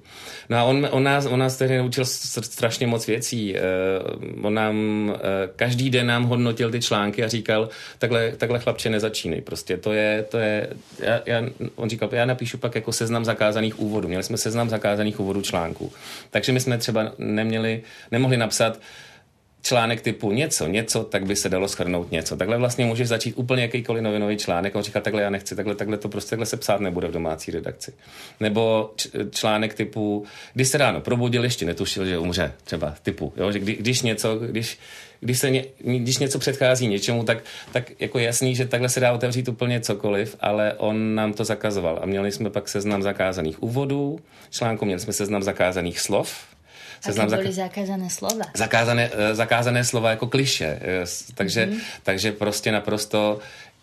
[0.49, 3.57] No a on, on, nás, on nás tehdy naučil strašně moc věcí.
[3.57, 3.61] Eh,
[4.43, 4.77] on nám
[5.15, 9.41] eh, každý den nám hodnotil ty články a říkal, takhle, takhle chlapče nezačínej.
[9.41, 11.43] Prostě to je, to je, já, já,
[11.77, 14.09] on říkal, já napíšu pak jako se seznam zakázaných úvodů.
[14.09, 15.93] Měli jsme seznam zakázaných úvodů článků.
[16.31, 18.81] Takže my jsme třeba neměli, nemohli napsat
[19.63, 22.37] článek typu něco, něco, tak by se dalo schrnout něco.
[22.37, 25.97] Takhle vlastně můžeš začít úplně jakýkoliv novinový článek a říkat, takhle já nechci, takhle, takhle
[25.97, 27.93] to prostě takhle se psát nebude v domácí redakci.
[28.41, 28.91] Nebo
[29.31, 33.53] článek typu, když se ráno probudil, ještě netušil, že umře, třeba typu, jo?
[33.53, 34.79] že kdy, když něco, když
[35.21, 37.39] když, se ně, když něco předchází něčemu, tak,
[37.73, 41.99] tak jako jasný, že takhle se dá otevřít úplně cokoliv, ale on nám to zakazoval.
[42.03, 46.35] A měli jsme pak seznam zakázaných úvodů, článku měli jsme seznam zakázaných slov,
[47.01, 48.45] Seznam byly zakázané slova?
[48.55, 50.79] Zakázané, eh, zakázané slova jako kliše.
[50.83, 51.05] Eh,
[51.35, 51.81] takže, mm-hmm.
[52.03, 53.39] takže prostě naprosto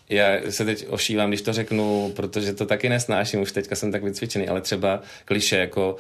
[0.09, 4.03] já se teď ošívám, když to řeknu, protože to taky nesnáším, už teďka jsem tak
[4.03, 5.95] vycvičený, ale třeba kliše jako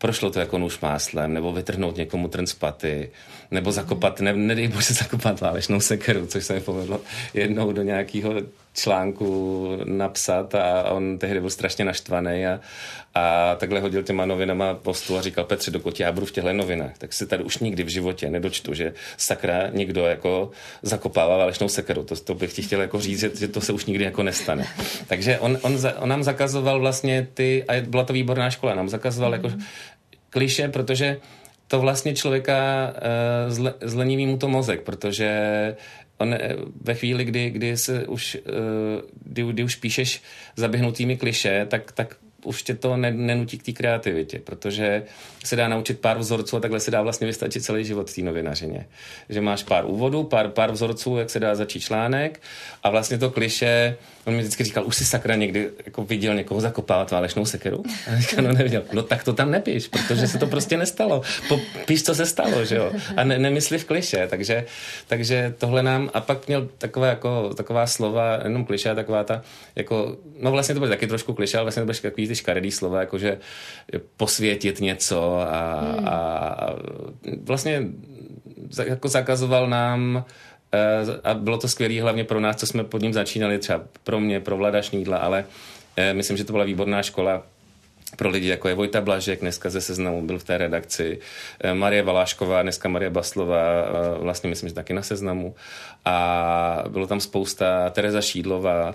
[0.00, 3.10] prošlo to jako nůž máslem, nebo vytrhnout někomu trn z paty,
[3.50, 7.00] nebo zakopat, ne, nedej bože zakopat válečnou sekeru, což se mi povedlo
[7.34, 8.34] jednou do nějakého
[8.74, 12.60] článku napsat a on tehdy byl strašně naštvaný a,
[13.14, 16.98] a takhle hodil těma novinama postu a říkal Petře, dokud já budu v těchto novinách,
[16.98, 20.50] tak si tady už nikdy v životě nedočtu, že sakra někdo jako
[20.82, 22.04] zakopává válečnou sekeru.
[22.04, 24.66] To, to bych ti chtěl jako říct, že, to se už nikdy jako nestane.
[25.06, 28.88] Takže on, on, za, on nám zakazoval vlastně ty, a byla to výborná škola, nám
[28.88, 29.44] zakazoval mm-hmm.
[29.44, 29.58] jako
[30.30, 31.16] kliše, protože
[31.66, 35.30] to vlastně člověka uh, zle, zleniví mu to mozek, protože
[36.18, 40.22] on eh, ve chvíli, kdy, kdy, se už, uh, kdy, kdy už píšeš
[40.56, 45.02] zaběhnutými kliše, tak, tak už tě to nenutí k té kreativitě, protože
[45.44, 48.86] se dá naučit pár vzorců a takhle se dá vlastně vystačit celý život té novinařině.
[49.28, 52.40] Že máš pár úvodů, pár, pár vzorců, jak se dá začít článek
[52.82, 56.60] a vlastně to kliše On mi vždycky říkal, už si sakra někdy jako viděl někoho
[56.60, 57.82] zakopávat válečnou sekeru?
[58.06, 58.82] A říkal, no neviděl.
[58.92, 61.22] No tak to tam nepíš, protože se to prostě nestalo.
[61.84, 62.92] Píš, co se stalo, že jo?
[63.16, 64.26] A ne, nemysli v kliše.
[64.30, 64.64] Takže,
[65.06, 69.42] takže tohle nám, a pak měl takové jako, taková slova, jenom kliše, taková ta,
[69.76, 72.70] jako, no vlastně to bylo taky trošku kliše, ale vlastně to byly takový ty škaredý
[72.70, 73.38] slova, jako že
[74.16, 76.08] posvětit něco a, hmm.
[76.08, 76.74] a, a
[77.44, 77.82] vlastně
[78.86, 80.24] jako zakazoval nám
[80.72, 84.20] Eh, a bylo to skvělé hlavně pro nás, co jsme pod ním začínali, třeba pro
[84.20, 85.44] mě, pro Vlada Šnídla, ale
[85.96, 87.42] eh, myslím, že to byla výborná škola
[88.16, 91.18] pro lidi, jako je Vojta Blažek, dneska ze seznamu byl v té redakci,
[91.60, 93.60] eh, Marie Valášková, dneska Marie Baslová,
[94.18, 95.54] vlastně myslím, že taky na seznamu.
[96.04, 98.94] A bylo tam spousta, Tereza Šídlová,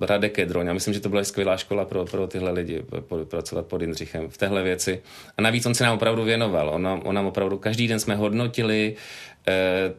[0.00, 0.68] Radek Kedroň.
[0.68, 2.84] A myslím, že to byla skvělá škola pro, pro tyhle lidi,
[3.24, 5.02] pracovat pod Jindřichem v téhle věci.
[5.38, 6.68] A navíc on se nám opravdu věnoval.
[6.68, 9.31] On nám, on nám opravdu, každý den jsme hodnotili, Eh,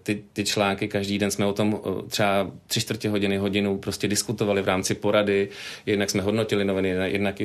[0.03, 4.07] ty, ty články, každý den jsme o tom eh, třeba tři čtvrtě hodiny, hodinu prostě
[4.07, 5.49] diskutovali v rámci porady,
[5.85, 7.35] jednak jsme hodnotili noviny, jednak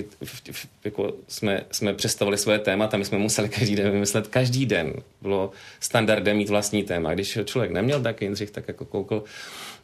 [0.84, 5.50] jako jsme, jsme představili svoje témata, my jsme museli každý den vymyslet, každý den bylo
[5.80, 7.14] standardem mít vlastní téma.
[7.14, 9.22] Když člověk neměl tak Jindřich, tak jako koukal,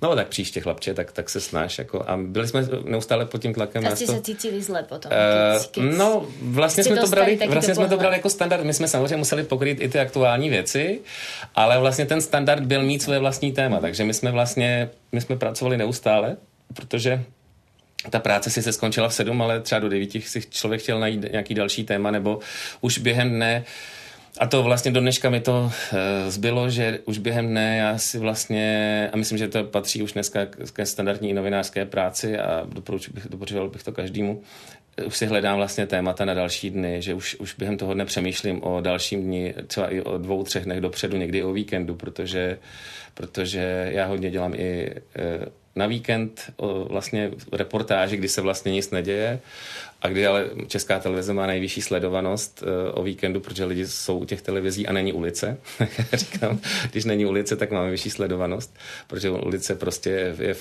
[0.02, 1.78] no tak příště chlapče, tak, tak se snaž.
[1.78, 3.86] Jako, a byli jsme neustále pod tím tlakem.
[3.86, 5.12] A jste se cítili zle potom?
[5.76, 8.64] Uh, no, vlastně, jsme to, brali, vlastně jsme to brali jako standard.
[8.64, 11.00] My jsme samozřejmě museli pokrýt i ty aktuální věci,
[11.54, 13.80] ale vlastně ten standard byl mít své vlastní téma.
[13.80, 16.36] Takže my jsme vlastně, my jsme pracovali neustále,
[16.74, 17.22] protože
[18.10, 21.32] ta práce si se skončila v sedm, ale třeba do devíti si člověk chtěl najít
[21.32, 22.38] nějaký další téma, nebo
[22.80, 23.64] už během dne
[24.38, 25.70] a to vlastně do dneška mi to uh,
[26.28, 30.46] zbylo, že už během dne já si vlastně, a myslím, že to patří už dneska
[30.72, 34.42] ke standardní novinářské práci a doporučil bych, doporučoval bych to každému,
[35.06, 38.62] už si hledám vlastně témata na další dny, že už, už během toho dne přemýšlím
[38.62, 42.58] o dalším dni, třeba i o dvou, třech dnech dopředu, někdy o víkendu, protože,
[43.14, 48.90] protože já hodně dělám i eh, na víkend o vlastně reportáži, kdy se vlastně nic
[48.90, 49.40] neděje
[50.04, 54.24] a kdy ale Česká televize má nejvyšší sledovanost eh, o víkendu, protože lidi jsou u
[54.24, 55.56] těch televizí a není ulice.
[56.12, 56.60] říkám,
[56.92, 60.56] když není ulice, tak máme vyšší sledovanost, protože ulice prostě je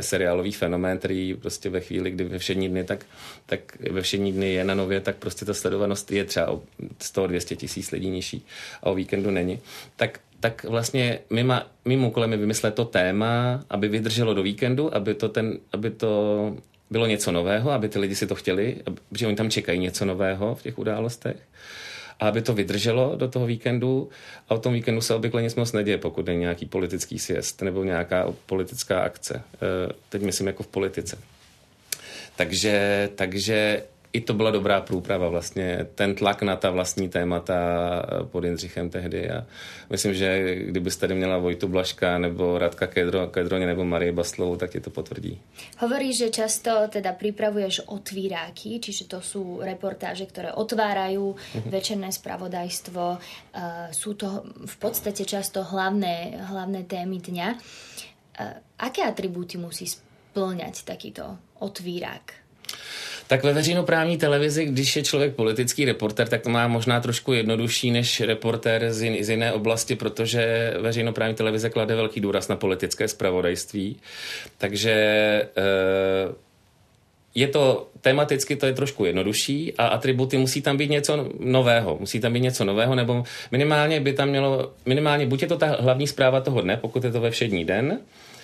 [0.00, 3.06] seriálový fenomén, který prostě ve chvíli, kdy ve všední dny, tak,
[3.46, 6.62] tak ve všední dny je na nově, tak prostě ta sledovanost je třeba o
[7.00, 8.46] 100-200 tisíc lidí nižší
[8.82, 9.58] a o víkendu není.
[9.96, 15.14] Tak tak vlastně mým, mým úkolem je vymyslet to téma, aby vydrželo do víkendu, aby
[15.14, 16.56] to, ten, aby to
[16.90, 18.76] bylo něco nového, aby ty lidi si to chtěli,
[19.08, 21.36] protože oni tam čekají něco nového v těch událostech
[22.20, 24.08] a aby to vydrželo do toho víkendu.
[24.48, 27.84] A o tom víkendu se obvykle nic moc neděje, pokud není nějaký politický sjezd nebo
[27.84, 29.34] nějaká politická akce.
[29.34, 31.18] E, teď myslím jako v politice.
[32.36, 33.82] Takže, takže
[34.16, 37.56] i to byla dobrá průprava vlastně, ten tlak na ta vlastní témata
[38.32, 39.46] pod Jindřichem tehdy a
[39.90, 44.70] myslím, že kdybyste tady měla Vojtu Blaška nebo Radka Kedro, Kedroně nebo Marie Baslovou, tak
[44.70, 45.40] ti to potvrdí.
[45.78, 51.68] Hovoríš, že často teda pripravuješ otvíráky, čiže to sú reportáže, ktoré otvárajú uh-huh.
[51.68, 53.02] večerné spravodajstvo.
[53.12, 57.48] Uh, sú to v podstate často hlavné, hlavné témy dňa.
[57.52, 62.46] Uh, aké atribúty musí splňať takýto otvírák?
[63.28, 67.90] Tak ve veřejnoprávní televizi, když je člověk politický reporter, tak to má možná trošku jednodušší
[67.90, 73.08] než reporter z, jin, z jiné oblasti, protože veřejnoprávní televize klade velký důraz na politické
[73.08, 73.96] spravodajství.
[74.58, 75.64] Takže e,
[77.34, 81.96] je to tematicky to je trošku jednodušší a atributy musí tam být něco nového.
[82.00, 85.76] Musí tam být něco nového, nebo minimálně by tam mělo, minimálně buď je to ta
[85.80, 88.35] hlavní zpráva toho dne, pokud je to ve všední den, Eh,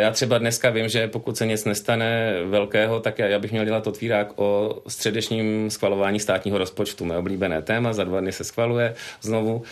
[0.00, 3.86] já třeba dneska vím, že pokud se nic nestane velkého, tak já bych měl dělat
[3.86, 7.04] otvírák o středečním schvalování státního rozpočtu.
[7.04, 9.62] Mé oblíbené téma, za dva dny se schvaluje znovu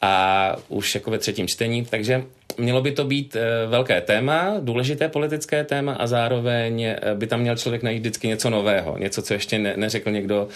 [0.00, 2.24] a už jako ve třetím čtení, takže
[2.56, 7.40] mělo by to být eh, velké téma, důležité politické téma a zároveň eh, by tam
[7.40, 10.48] měl člověk najít vždycky něco nového, něco, co ještě ne, neřekl někdo,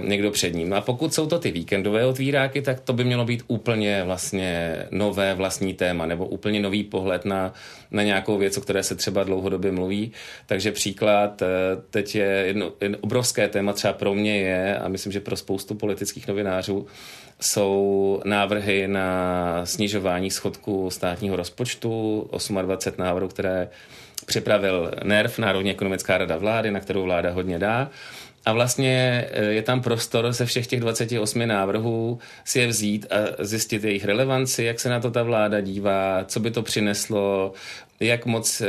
[0.00, 0.72] někdo před ním.
[0.72, 5.34] A pokud jsou to ty víkendové otvíráky, tak to by mělo být úplně vlastně nové
[5.34, 7.52] vlastní téma nebo úplně nový pohled na,
[7.90, 10.12] na nějakou věc, o které se třeba dlouhodobě mluví.
[10.46, 11.42] Takže příklad,
[11.90, 15.74] teď je jedno, jedno obrovské téma třeba pro mě je, a myslím, že pro spoustu
[15.74, 16.86] politických novinářů,
[17.40, 22.28] jsou návrhy na snižování schodku státního rozpočtu,
[22.62, 23.68] 28 návrhů, které
[24.26, 27.90] připravil NERV, Národní ekonomická rada vlády, na kterou vláda hodně dá.
[28.46, 33.44] A vlastně eh, je tam prostor ze všech těch 28 návrhů si je vzít a
[33.44, 37.52] zjistit jejich relevanci, jak se na to ta vláda dívá, co by to přineslo,
[38.00, 38.66] jak moc, eh,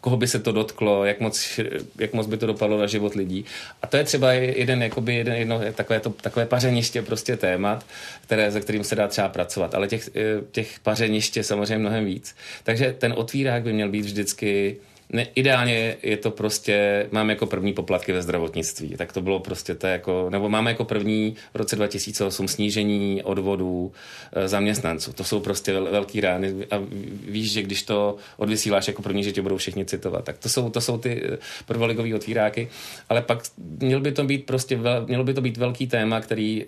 [0.00, 1.60] koho by se to dotklo, jak moc,
[1.98, 3.44] jak moc by to dopadlo na život lidí.
[3.82, 7.86] A to je třeba jeden, jakoby jeden, jedno, takové, to, takové pařeniště prostě témat,
[8.22, 9.74] které, se kterým se dá třeba pracovat.
[9.74, 10.20] Ale těch, eh,
[10.52, 12.36] těch pařeniště samozřejmě mnohem víc.
[12.64, 14.76] Takže ten otvírák by měl být vždycky
[15.12, 19.74] ne, ideálně je to prostě, máme jako první poplatky ve zdravotnictví, tak to bylo prostě
[19.74, 23.92] to jako, nebo máme jako první v roce 2008 snížení odvodů
[24.32, 25.12] e, zaměstnanců.
[25.12, 26.82] To jsou prostě vel, velký rány a
[27.28, 30.24] víš, že když to odvysíláš jako první, že tě budou všichni citovat.
[30.24, 32.68] Tak to jsou, to jsou ty e, prvoligový otvíráky,
[33.08, 33.42] ale pak
[33.80, 36.66] měl by to být prostě, mělo by to být velký téma, který e,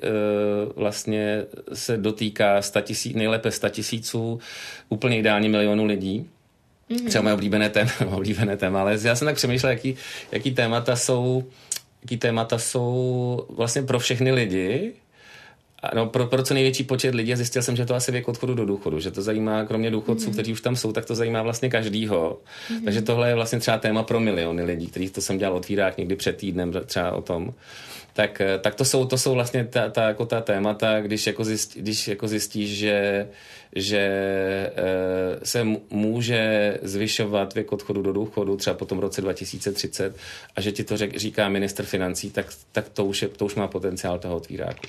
[0.77, 4.41] vlastně se dotýká 100 tisíc, nejlépe 100 tisíců,
[4.89, 6.27] úplně ideálně milionů lidí
[6.91, 7.09] Mm-hmm.
[7.09, 9.97] Třeba moje oblíbené téma, oblíbené téma, ale já jsem tak přemýšlel, jaký,
[10.33, 11.45] jaký témata jsou,
[12.03, 14.93] jaký témata jsou vlastně pro všechny lidi,
[15.95, 18.55] no, pro, pro co největší počet lidí a zjistil jsem, že to asi věk odchodu
[18.55, 20.33] do důchodu, že to zajímá, kromě důchodců, mm-hmm.
[20.33, 22.39] kteří už tam jsou, tak to zajímá vlastně každýho.
[22.71, 22.85] Mm-hmm.
[22.85, 26.17] Takže tohle je vlastně třeba téma pro miliony lidí, kterých to jsem dělal otvírák někdy
[26.17, 27.55] před týdnem třeba o tom
[28.17, 31.45] tak, eh, tak to, jsou, to jsou vlastně ta, ta, jako ta témata, když jako,
[31.45, 33.29] zjistí, když jako zjistíš, že,
[33.75, 40.17] že e, se může zvyšovat věk odchodu do důchodu třeba po tom roce 2030
[40.57, 43.55] a že ti to řek, říká minister financí, tak, tak to, už je, to už
[43.55, 44.87] má potenciál toho otvíráku.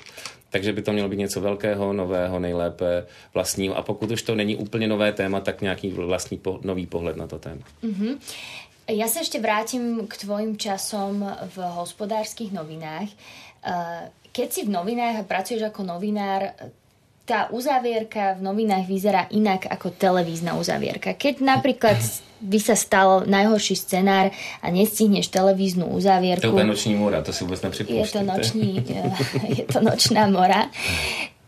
[0.50, 3.76] Takže by to mělo být něco velkého, nového, nejlépe vlastního.
[3.76, 7.26] A pokud už to není úplně nové téma, tak nějaký vlastní po, nový pohled na
[7.26, 7.62] to téma.
[7.84, 8.18] Mm-hmm.
[8.88, 11.20] Ja sa ešte vrátim k tvojim časom
[11.52, 13.12] v hospodárskych novinách.
[13.60, 16.56] Eh, keď si v novinách a pracuješ ako novinár,
[17.28, 21.12] tá uzavierka v novinách vyzerá inak ako televízna uzavierka.
[21.12, 22.00] Keď napríklad
[22.40, 24.32] by sa stal najhorší scenár
[24.64, 26.48] a nestihneš televíznu uzavierku...
[26.48, 28.00] To je noční mora, to si vôbec nepřipúšťate.
[28.00, 29.12] Je to, noční, eh,
[29.60, 30.72] je to nočná mora.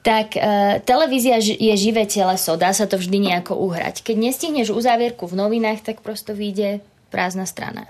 [0.00, 4.00] tak uh, televízia je živé teleso, dá sa to vždy nejako uhrať.
[4.00, 6.80] Keď nestihneš uzávierku v novinách, tak prosto vyjde
[7.12, 7.84] prázdna strana.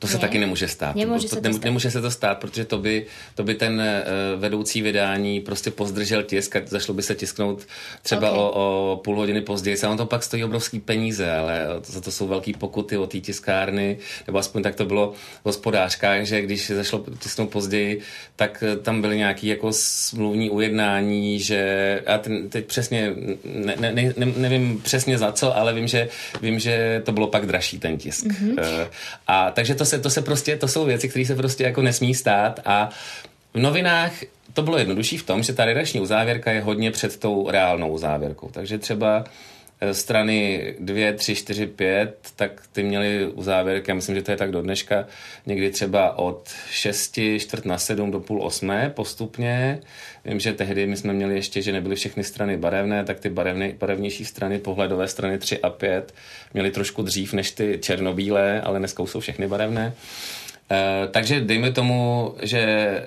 [0.00, 0.20] To se Ne.
[0.20, 0.96] taky nemůže stát.
[0.96, 1.64] Nemůže to, se to nemů- stát.
[1.64, 4.04] nemůže se to stát, protože to by, to by ten eh,
[4.36, 7.66] vedoucí vydání prostě pozdržel tisk a zašlo by se tisknout
[8.02, 8.36] třeba Ok.
[8.38, 8.50] o,
[8.92, 9.76] o půl hodiny později.
[9.82, 13.20] A on to pak stojí obrovský peníze, ale za to jsou velký pokuty od té
[13.20, 18.00] tiskárny, nebo aspoň tak to bylo v hospodářkách, že když se zašlo tisknout později,
[18.36, 21.60] tak eh, tam byly nějaký jako smluvní ujednání, že
[22.06, 23.12] a ten, teď přesně
[23.44, 26.08] ne, ne, ne, ne, nevím přesně za co, ale vím, že
[26.42, 28.24] vím, že to bylo pak dražší ten tisk.
[28.26, 28.86] Mm-hmm.
[29.26, 32.14] A takže to se, to se prostě, to jsou věci, které se prostě jako nesmí
[32.14, 32.90] stát a
[33.54, 34.12] v novinách
[34.52, 38.48] to bylo jednodušší v tom, že ta redakční uzávěrka je hodně před tou reálnou uzávěrkou.
[38.52, 39.24] Takže třeba
[39.92, 44.50] strany 2, 3, 4, 5, tak ty měly uzávěrky, já myslím, že to je tak
[44.50, 45.06] do dneška,
[45.46, 49.80] někdy třeba od 6, čtvrt na 7 do půl 8 postupně.
[50.24, 53.72] Vím, že tehdy my jsme měli ještě, že nebyly všechny strany barevné, tak ty barevné,
[53.78, 56.14] barevnější strany, pohledové strany 3 a 5,
[56.54, 59.94] měly trošku dřív než ty černobílé, ale dneska jsou všechny barevné.
[60.70, 63.04] Eh, takže dejme tomu, že eh,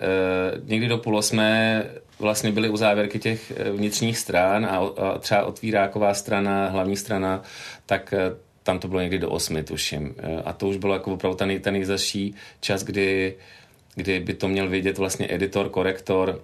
[0.63, 1.83] někdy do půl osmé
[2.19, 7.41] vlastně byly uzávěrky těch eh, vnitřních stran a, a třeba otvíráková strana, hlavní strana,
[7.85, 8.31] tak eh,
[8.63, 10.15] tam to bylo někdy do osmi, tuším.
[10.17, 13.35] Eh, A to už bylo jako opravdu ten, ten nejzasší čas, kdy,
[13.95, 16.41] kdy by to měl vědět vlastně editor, korektor,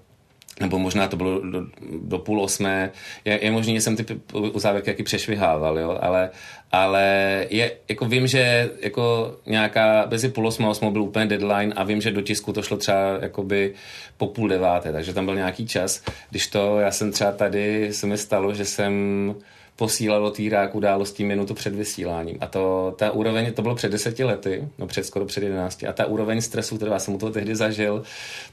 [0.60, 1.65] nebo možná to bylo do,
[2.02, 2.91] do půl osmé.
[3.26, 5.98] Je, je možný, že jsem ty uzávěrky jaký přešvihával, jo?
[6.02, 6.30] Ale,
[6.72, 7.04] ale
[7.50, 11.84] je, jako vím, že jako nějaká, mezi půl osmou a osmou byl úplně deadline a
[11.84, 13.74] vím, že do tisku to šlo třeba jakoby
[14.17, 16.04] po půl deváté, takže tam byl nějaký čas.
[16.30, 19.36] Když to, já jsem třeba tady, se mi stalo, že jsem
[19.80, 22.38] posílal do týrák událostí minutu před vysíláním.
[22.42, 25.88] A to, ta úroveň, to bylo před deseti lety, no před skoro před jedenácti.
[25.88, 28.04] A ta úroveň stresu, kterou já jsem u toho tehdy zažil,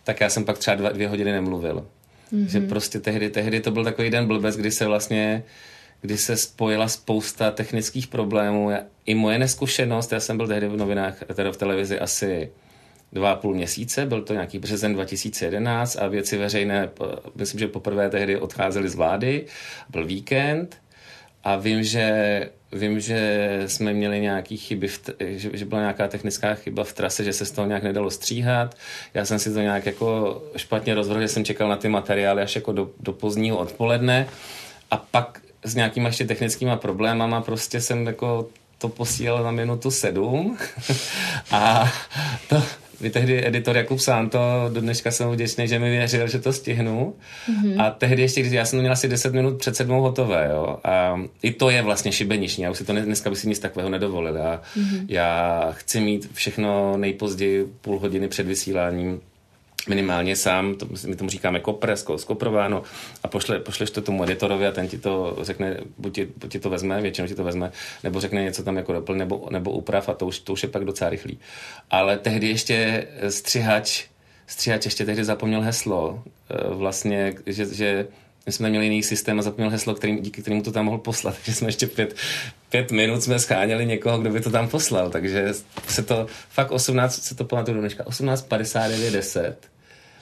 [0.04, 1.86] tak já jsem pak třeba dva, dvě hodiny nemluvil.
[2.32, 2.46] Mm-hmm.
[2.46, 5.42] Že prostě tehdy, tehdy to byl takový den blbec, kdy se vlastně
[6.00, 8.70] kdy se spojila spousta technických problémů.
[8.70, 12.50] Já, I moje neskušenost, já jsem byl tehdy v novinách, teda v televizi asi
[13.12, 16.88] dva a půl měsíce, byl to nějaký březen 2011 a věci veřejné,
[17.34, 19.46] myslím, že poprvé tehdy odcházely z vlády,
[19.90, 20.85] byl víkend
[21.46, 26.08] a vím, že Vím, že jsme měli nějaký chyby, v t- že, že byla nějaká
[26.08, 28.74] technická chyba v trase, že se z toho nějak nedalo stříhat.
[29.14, 32.56] Já jsem si to nějak jako špatně rozvrhl, že jsem čekal na ty materiály až
[32.56, 34.28] jako do, do pozdního odpoledne
[34.90, 40.58] a pak s nějakýma ještě technickýma problémama prostě jsem jako to posílal na minutu sedm
[41.50, 41.92] a
[42.48, 42.62] to,
[43.00, 44.38] vy tehdy editor Jakub Santo,
[44.72, 47.14] do dneška jsem vděčný, že mi věřil, že to stihnu.
[47.50, 47.82] Mm-hmm.
[47.82, 50.78] A tehdy ještě, když já jsem to měl asi 10 minut před sedmou hotové, jo.
[50.84, 52.64] A i to je vlastně šibeniční.
[52.64, 54.36] Já už si to ne, dneska bych si nic takového nedovolil.
[54.36, 55.06] Já, mm-hmm.
[55.08, 59.20] já chci mít všechno nejpozději půl hodiny před vysíláním
[59.88, 62.82] minimálně sám, to, my tomu říkáme kopre, sko- skoprováno
[63.22, 66.60] a pošle, pošleš to tomu editorovi a ten ti to řekne, buď ti, buď ti
[66.60, 67.72] to vezme, většinou ti to vezme,
[68.04, 70.68] nebo řekne něco tam jako doplň nebo, nebo uprav a to už, to už je
[70.68, 71.38] pak docela rychlý.
[71.90, 74.04] Ale tehdy ještě střihač,
[74.46, 78.06] střihač ještě tehdy zapomněl heslo, eh, vlastně, že, že
[78.46, 81.34] my jsme měli jiný systém a zapomněl heslo, který, díky kterému to tam mohl poslat.
[81.34, 82.14] Takže jsme ještě pět,
[82.68, 85.10] pět minut jsme scháněli někoho, kdo by to tam poslal.
[85.10, 85.52] Takže
[85.88, 89.75] se to fakt 18, se to pamatuju do dneška, 18.59 10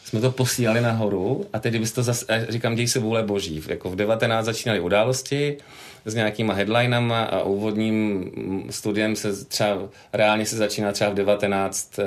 [0.04, 3.62] jsme to posílali nahoru a teď kdybyste to zase, a říkám, děj se vůle boží.
[3.68, 5.56] Jako v 19 začínaly události
[6.04, 9.78] s nějakýma headlinama a úvodním mm, studiem se třeba,
[10.12, 12.00] reálně se začíná třeba v 19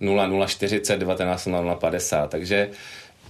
[0.00, 2.70] 0040, 19 0050, takže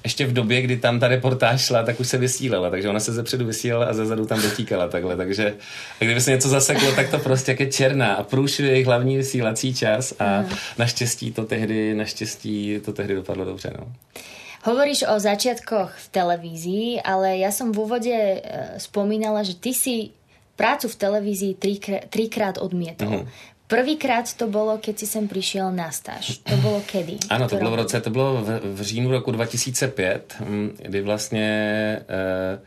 [0.04, 3.12] ještě v době, kdy tam ta reportáž šla, tak už se vysílala, takže ona se
[3.12, 5.54] zepředu vysílala a zezadu tam dotíkala takhle, takže
[6.00, 9.16] a kdyby se něco zaseklo, tak to prostě jak je černá a průšvih jejich hlavní
[9.16, 10.44] vysílací čas a
[10.78, 13.92] naštěstí to tehdy, naštěstí to tehdy dopadlo dobře, no.
[14.60, 18.12] Hovoríš o začiatkoch v televízii, ale ja som v úvode
[18.76, 20.12] spomínala, že ty si
[20.52, 23.24] prácu v televízii trikrát, trikrát odmietol.
[23.24, 23.58] Mm-hmm.
[23.70, 26.42] Prvýkrát to bolo, keď si sem prišiel na stáž.
[26.42, 27.30] To bolo kedy?
[27.30, 31.48] Ano, to bylo v roce, to bylo v, v říjnu roku 2005, mm, kdy vlastně
[32.02, 32.58] eh,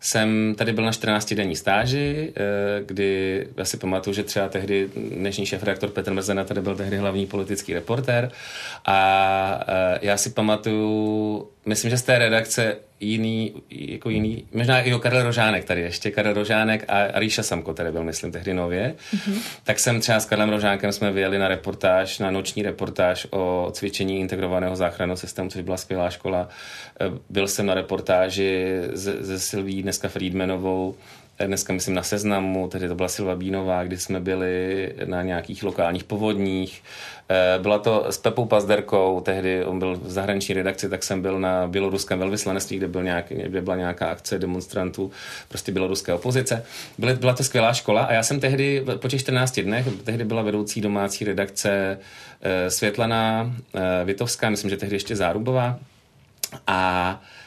[0.00, 4.90] jsem tady byl na 14 denní stáži, eh, kdy já si pamatuju, že třeba tehdy
[4.96, 8.30] dnešní šéf-redaktor Petr Mezena tady byl tehdy hlavní politický reportér
[8.86, 14.94] a eh, já si pamatuju, myslím, že z té redakce jiný, jako jiný, možná i
[14.94, 18.94] o Karel Rožánek tady ještě, Karel Rožánek a, Ríša Samko tady byl, myslím, tehdy nově,
[19.14, 19.38] mm-hmm.
[19.64, 24.20] tak jsem třeba s Karlem Rožánkem jsme vyjeli na reportáž, na noční reportáž o cvičení
[24.20, 26.48] integrovaného záchranného systému, což byla skvělá škola.
[27.00, 30.94] Eh, Byl jsem na reportáži se, se Silví, dneska Friedmanovou,
[31.46, 36.04] dneska myslím na Seznamu, tedy to byla Silva Bínová, kdy jsme byli na nějakých lokálních
[36.04, 36.82] povodních.
[37.28, 41.40] Eh, byla to s Pepou Pazderkou, tehdy on byl v zahraniční redakci, tak jsem byl
[41.40, 45.10] na běloruském velvyslanectví, kde, byl nějaký, kde byla nějaká akce demonstrantů
[45.48, 46.64] prostě běloruské opozice.
[46.98, 50.42] Byla, byla to skvělá škola a já jsem tehdy po těch 14 dnech, tehdy byla
[50.42, 51.98] vedoucí domácí redakce
[52.68, 53.52] Světlana
[54.04, 55.78] Vitovská, myslím, že tehdy ještě Zárubová.
[56.66, 57.37] A Eh,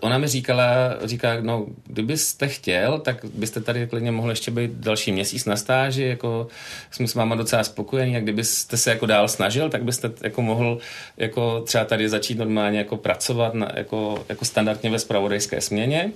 [0.00, 0.64] ona mi říkala,
[1.04, 6.02] říká, no, kdybyste chtěl, tak byste tady klidně mohli ještě být další měsíc na stáži,
[6.02, 6.48] jako
[6.90, 10.78] jsme s váma docela spokojení a kdybyste se jako dál snažil, tak byste jako mohl
[11.16, 16.12] jako třeba tady začít normálně jako pracovat na, jako, jako standardně ve spravodajské směně.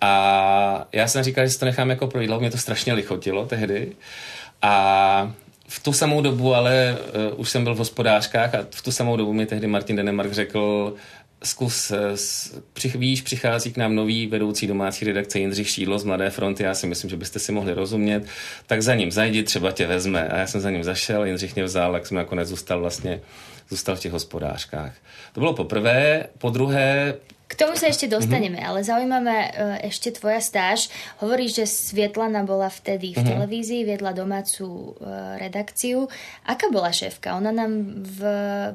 [0.00, 3.92] A já jsem říkal, že si to nechám jako projít, mě to strašně lichotilo tehdy.
[4.62, 5.32] A
[5.68, 6.96] v tu samou dobu ale
[7.32, 10.32] uh, už jsem byl v hospodářkách a v tu samou dobu mi tehdy Martin Denemark
[10.32, 10.94] řekl,
[11.44, 11.92] zkus,
[12.72, 16.74] přich, víš, přichází k nám nový vedoucí domácí redakce Jindřich Šídlo z Mladé fronty, já
[16.74, 18.26] si myslím, že byste si mohli rozumět,
[18.66, 20.28] tak za ním zajdi, třeba tě vezme.
[20.28, 23.20] A já jsem za ním zašel, Jindřich mě vzal, tak jsem nakonec zůstal vlastně
[23.70, 24.92] zůstal v těch hospodářkách.
[25.32, 26.26] To bylo poprvé.
[26.38, 27.14] Po druhé,
[27.48, 28.68] k tomu sa ešte dostaneme, mm-hmm.
[28.68, 29.48] ale zaujíma ma uh,
[29.80, 30.92] ešte tvoja stáž.
[31.24, 33.30] Hovoríš, že Svietlana bola vtedy v mm-hmm.
[33.32, 36.12] televízii, viedla domácu uh, redakciu.
[36.44, 37.40] Aká bola šéfka?
[37.40, 38.20] Ona nám v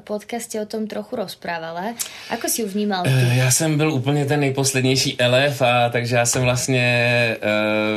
[0.02, 1.94] podcaste o tom trochu rozprávala.
[2.34, 3.14] Ako si ju vnímal ty?
[3.14, 6.84] Uh, já jsem byl úplně ten nejposlednější elef, a takže já jsem vlastně,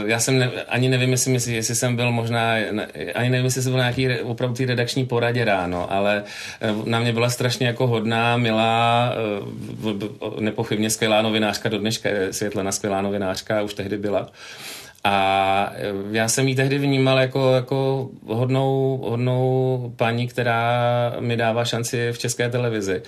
[0.06, 2.54] já jsem ne, ani nevím, jestli, jestli jsem byl možná,
[3.16, 6.24] ani nevím, jestli jsem byl nějaký opravdu ty redakční poradě ráno, ale
[6.86, 9.14] na mě byla strašně jako hodná, milá,
[10.40, 14.30] nepochybná nepochybně skvělá novinářka, do dneška je Světlena skvělá novinářka, už tehdy byla.
[15.04, 15.74] A
[16.12, 22.18] já jsem ji tehdy vnímal jako, jako hodnou, hodnou paní, která mi dává šanci v
[22.18, 23.02] české televizi.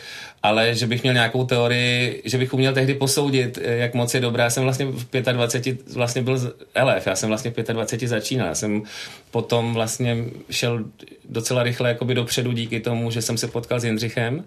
[0.43, 4.43] Ale že bych měl nějakou teorii, že bych uměl tehdy posoudit, jak moc je dobrá.
[4.43, 6.53] Já jsem vlastně v 25 vlastně byl
[6.83, 8.47] LF, já jsem vlastně v 25 začínal.
[8.47, 8.83] Já jsem
[9.31, 10.17] potom vlastně
[10.49, 10.83] šel
[11.29, 14.43] docela rychle jakoby dopředu díky tomu, že jsem se potkal s Jindřichem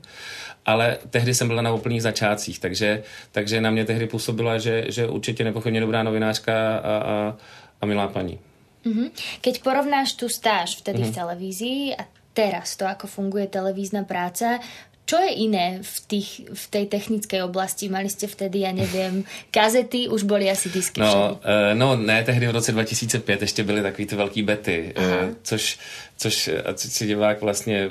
[0.66, 3.02] ale tehdy jsem byla na úplných začátcích, takže,
[3.32, 7.36] takže na mě tehdy působila, že, že určitě nepochybně dobrá novinářka a, a,
[7.80, 8.38] a milá paní.
[8.86, 9.10] Mm-hmm.
[9.40, 11.12] Keď porovnáš tu stáž vtedy mm-hmm.
[11.12, 12.02] v televízii a
[12.32, 14.58] teraz to, ako funguje televízna práca,
[15.03, 17.90] čo je iné v, tých, v tej technické oblasti?
[17.90, 22.46] Mali ste vtedy, ja neviem, kazety, už boli asi disky no, uh, no, ne, tehdy
[22.46, 25.78] v roce 2005 ještě byly takový ty velký bety, uh, což
[26.22, 27.88] což si divák vlastně,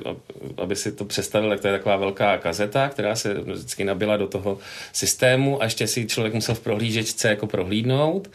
[0.57, 4.28] aby si to představil, tak to je taková velká kazeta, která se vždycky nabila do
[4.28, 4.57] toho
[4.93, 8.32] systému a ještě si člověk musel v prohlížečce jako prohlídnout,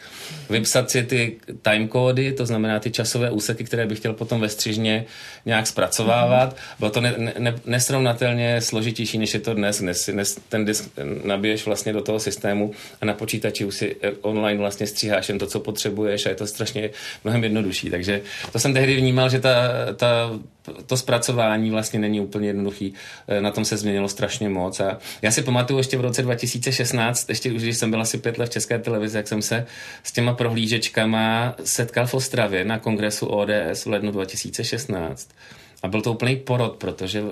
[0.49, 5.05] vypsat si ty timecody, to znamená ty časové úseky, které bych chtěl potom ve střižně
[5.45, 6.55] nějak zpracovávat.
[6.79, 9.81] Bylo to ne, ne, nesrovnatelně složitější, než je to dnes.
[9.81, 10.09] dnes.
[10.09, 10.89] Dnes ten disk
[11.23, 15.39] nabiješ vlastně do toho systému a na počítači už si eh, online vlastně stříháš jen
[15.39, 16.89] to, co potřebuješ a je to strašně
[17.23, 17.89] mnohem jednodušší.
[17.89, 19.57] Takže to jsem tehdy vnímal, že ta
[19.95, 20.39] ta,
[20.85, 22.93] to zpracování vlastně není úplně jednoduchý.
[23.27, 24.79] Eh, na tom se změnilo strašně moc.
[24.79, 28.37] A já si pamatuju ještě v roce 2016, ještě už když jsem byl asi pět
[28.37, 29.65] let v České televizi, jak jsem se
[30.03, 35.29] s těma prohlížečkama setkal v Ostravě na kongresu ODS v lednu 2016.
[35.83, 37.29] A byl to úplný porod, protože uh,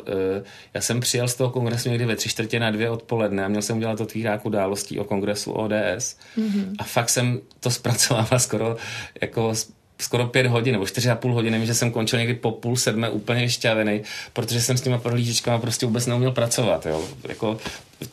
[0.74, 3.62] já jsem přijel z toho kongresu někdy ve tři čtvrtě na dvě odpoledne a měl
[3.62, 6.18] jsem udělat otvírák událostí o kongresu ODS.
[6.38, 6.76] Mm-hmm.
[6.80, 8.78] A fakt jsem to zpracovával skoro
[9.22, 9.54] jako
[10.02, 13.10] skoro pět hodin nebo čtyři a půl hodiny, že jsem končil někdy po půl sedmé
[13.10, 14.02] úplně šťavený,
[14.34, 16.86] protože jsem s těma prohlížičkama prostě vůbec neuměl pracovat.
[16.86, 17.04] Jo.
[17.30, 17.58] Jako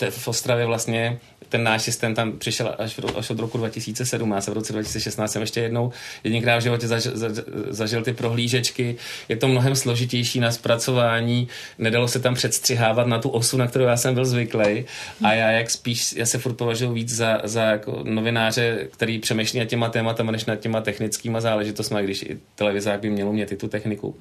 [0.00, 1.20] v, v Ostravě vlastně
[1.52, 5.42] ten náš systém tam přišel až, až od roku 2017 a v roce 2016 jsem
[5.42, 5.92] ještě jednou
[6.24, 7.28] jedinkrát v životě zažil, za,
[7.68, 8.96] zažil ty prohlížečky.
[9.28, 11.48] Je to mnohem složitější na zpracování,
[11.78, 14.84] nedalo se tam předstřihávat na tu osu, na kterou já jsem byl zvyklý.
[15.24, 19.58] A já jak spíš, já se furt považuji víc za, za jako novináře, který přemýšlí
[19.58, 23.68] nad těma tématama, než nad těma technickýma záležitostmi, když i televizák by měl i tu
[23.68, 24.16] techniku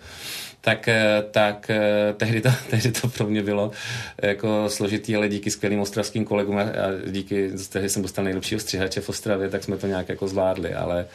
[0.62, 3.72] tak, eh, tak eh, tehdy, to, tehdy to pro mě bylo
[4.22, 6.66] jako složitý, ale díky skvělým ostravským kolegům a
[7.08, 11.06] díky, tehdy jsem dostal nejlepšího střihače v Ostravě, tak jsme to nějak jako zvládli, ale,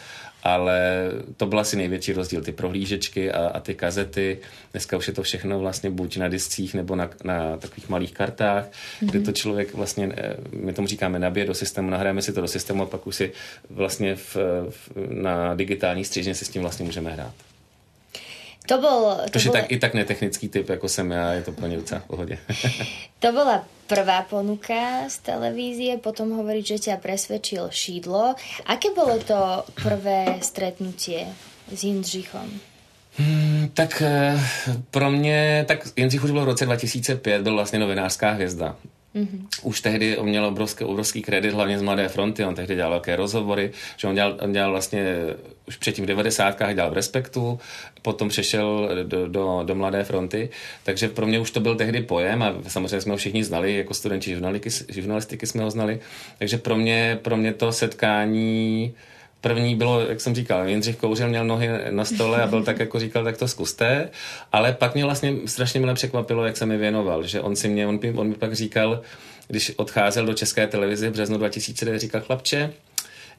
[0.42, 4.38] ale to byl asi největší rozdíl, ty prohlížečky a, a ty kazety.
[4.72, 8.64] Dneska už je to všechno vlastně buď na discích nebo na, na takových malých kartách,
[8.64, 9.10] mm-hmm.
[9.10, 12.48] kde to člověk vlastně, eh, my tomu říkáme nabije do systému, nahráme si to do
[12.48, 13.32] systému a pak už si
[13.70, 14.36] vlastně v,
[14.70, 17.45] v, na digitální střížně si s tím vlastně můžeme hrát.
[18.66, 19.00] To bol...
[19.30, 19.54] To, bol...
[19.54, 22.34] tak, i tak netechnický typ, ako som ja, je to plne docela v pohode.
[23.22, 28.34] to bola prvá ponuka z televízie, potom hovorí, že ťa presvedčil šídlo.
[28.66, 31.30] Aké bolo to prvé stretnutie
[31.70, 32.50] s Jindřichom?
[33.18, 34.36] Hmm, tak eh,
[34.90, 38.76] pro mě, tak Jindřich už byl v roce 2005, byl vlastně novinářská hvězda.
[39.16, 39.46] Mm-hmm.
[39.62, 43.16] Už tehdy on měl obrovský, obrovský kredit, hlavně z Mladé fronty, on tehdy dělal velké
[43.16, 45.16] rozhovory, že on dělal, on dělal vlastně
[45.68, 46.58] už předtím v 90.
[46.74, 47.58] dělal v Respektu,
[48.02, 50.48] potom přešel do, do, do Mladé fronty,
[50.84, 53.94] takže pro mě už to byl tehdy pojem a samozřejmě jsme ho všichni znali, jako
[53.94, 54.40] studenti
[54.88, 56.00] žurnalistiky, jsme ho znali,
[56.38, 58.94] takže pro mě, pro mě to setkání
[59.40, 62.98] První bylo, jak jsem říkal, Jindřich Kouřil měl nohy na stole a byl tak, jako
[62.98, 64.10] říkal, tak to zkuste,
[64.52, 67.86] ale pak mě vlastně strašně milé překvapilo, jak se mi věnoval, že on si mě,
[67.86, 69.00] on, on mi pak říkal,
[69.48, 72.72] když odcházel do České televize v březnu 2009, říkal, chlapče,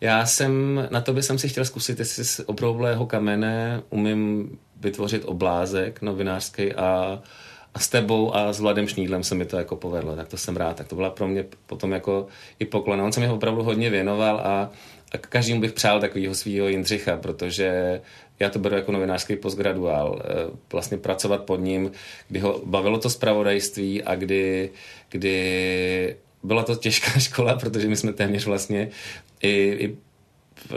[0.01, 6.01] já jsem, na by jsem si chtěl zkusit, jestli z obroublého kamene umím vytvořit oblázek
[6.01, 7.21] novinářský a,
[7.73, 10.57] a s tebou a s Vladem Šnídlem se mi to jako povedlo, tak to jsem
[10.57, 10.77] rád.
[10.77, 12.27] Tak to byla pro mě potom jako
[12.59, 13.03] i poklona.
[13.03, 14.69] On se mi opravdu hodně věnoval a
[15.11, 18.01] a každému bych přál takového svého Jindřicha, protože
[18.39, 20.21] já to beru jako novinářský postgraduál.
[20.21, 21.91] Eh, vlastně pracovat pod ním,
[22.29, 24.69] kdy ho bavilo to zpravodajství a kdy,
[25.09, 28.89] kdy byla to těžká škola, protože my jsme téměř vlastně
[29.41, 29.49] i,
[29.79, 29.97] i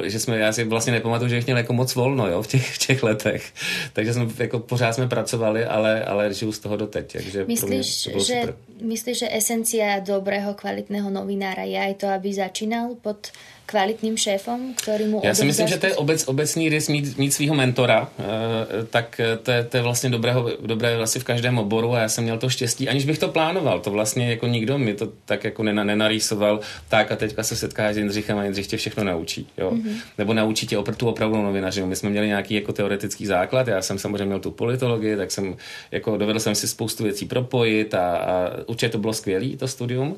[0.04, 2.74] že jsme, já si vlastně nepamatuju, že bych měl jako moc volno jo, v, těch,
[2.74, 3.52] v těch letech.
[3.92, 7.12] Takže jsme jako pořád jsme pracovali, ale, ale žiju z toho doteď.
[7.12, 12.94] Takže myslíš, to že, myslíš, že esencia dobrého, kvalitného novinára je aj to, aby začínal
[13.02, 13.32] pod
[13.70, 17.30] kvalitním šéfem, který mu Já si myslím, že to je obec, obecný rys mít, mít
[17.30, 21.94] svého mentora, e, tak to je, to je vlastně dobrého, dobré vlastně v každém oboru
[21.94, 24.94] a já jsem měl to štěstí, aniž bych to plánoval, to vlastně jako nikdo mi
[24.94, 28.76] to tak jako nena, nenarýsoval, tak a teďka se setkáš s Jindřichem a Jindřich tě
[28.76, 29.70] všechno naučí, jo.
[29.70, 29.94] Mm-hmm.
[30.18, 31.86] Nebo naučí tě opr- tu opravdu novinařinu.
[31.86, 35.56] My jsme měli nějaký jako teoretický základ, já jsem samozřejmě měl tu politologii, tak jsem
[35.90, 40.16] jako dovedl jsem si spoustu věcí propojit a, a určitě to bylo skvělé, to studium,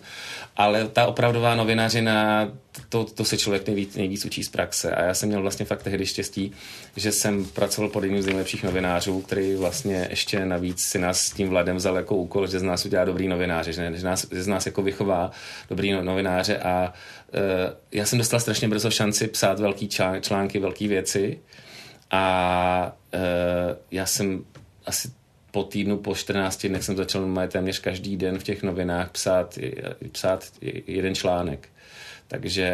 [0.56, 2.48] ale ta opravdová novinařina,
[2.88, 4.94] to, to se člověk nejvíc, nejvíc učí z praxe.
[4.94, 6.52] A já jsem měl vlastně fakt tehdy štěstí,
[6.96, 11.30] že jsem pracoval pod jedním z nejlepších novinářů, který vlastně ještě navíc si nás s
[11.30, 14.42] tím Vladem vzal jako úkol, že z nás udělá dobrý novináře, že, že, nás, že
[14.42, 15.30] z nás jako vychová
[15.70, 16.58] dobrý no, novináře.
[16.58, 16.92] A
[17.34, 17.40] uh,
[17.92, 19.88] já jsem dostal strašně brzo šanci psát velký
[20.20, 21.40] články, velké věci.
[22.10, 23.20] A uh,
[23.90, 24.44] já jsem
[24.86, 25.08] asi
[25.50, 29.58] po týdnu, po 14 dnech jsem začal téměř každý den v těch novinách psát,
[30.12, 30.52] psát
[30.86, 31.71] jeden článek.
[32.32, 32.70] Takže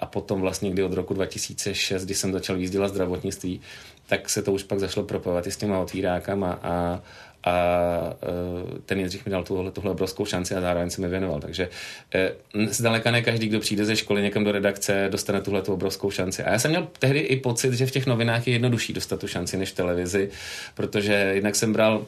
[0.00, 3.60] a potom vlastně, kdy od roku 2006, kdy jsem začal výzdělat zdravotnictví,
[4.06, 7.02] tak se to už pak zašlo propojovat i s těma otvírákama a,
[7.44, 7.54] a
[8.22, 11.40] e, ten Jindřich mi dal tuhle, tuhle obrovskou šanci a zároveň se mi věnoval.
[11.40, 11.68] Takže
[12.14, 12.32] e,
[12.68, 16.42] zdaleka ne každý, kdo přijde ze školy někam do redakce, dostane tuhle tu obrovskou šanci.
[16.42, 19.28] A já jsem měl tehdy i pocit, že v těch novinách je jednodušší dostat tu
[19.28, 20.30] šanci než v televizi,
[20.74, 22.06] protože jinak jsem bral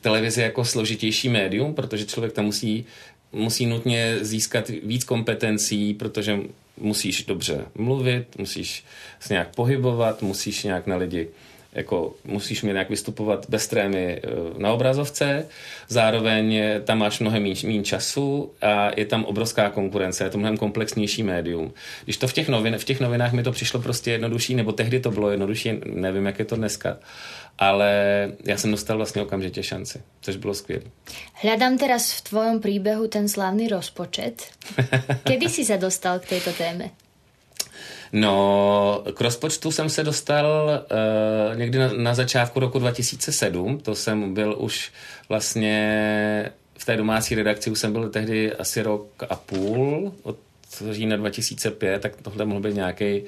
[0.00, 2.86] televizi jako složitější médium, protože člověk tam musí
[3.32, 6.38] musí nutně získat víc kompetencí, protože
[6.76, 8.84] musíš dobře mluvit, musíš
[9.20, 11.28] se nějak pohybovat, musíš nějak na lidi
[11.72, 15.46] jako musíš mě nějak vystupovat bez trémy eh, na obrazovce,
[15.88, 21.22] zároveň tam máš mnohem méně času a je tam obrovská konkurence, je to mnohem komplexnější
[21.22, 21.72] médium.
[22.04, 25.00] Když to v těch, novin, v těch novinách mi to přišlo prostě jednodušší, nebo tehdy
[25.00, 26.98] to bylo jednodušší, nevím, jak je to dneska,
[27.58, 27.92] ale
[28.44, 30.84] já jsem dostal vlastně okamžitě šanci, což bylo skvělé.
[31.42, 34.42] Hľadám teraz v tvojom príbehu ten slavný rozpočet.
[35.24, 36.90] Kedy si se dostal k této téme?
[38.12, 40.70] No, k rozpočtu jsem se dostal
[41.50, 43.78] uh, někdy na, na začátku roku 2007.
[43.78, 44.92] To jsem byl už
[45.28, 50.36] vlastně v té domácí redakci, už jsem byl tehdy asi rok a půl, od
[50.90, 53.22] října 2005, tak tohle mohl být nějaký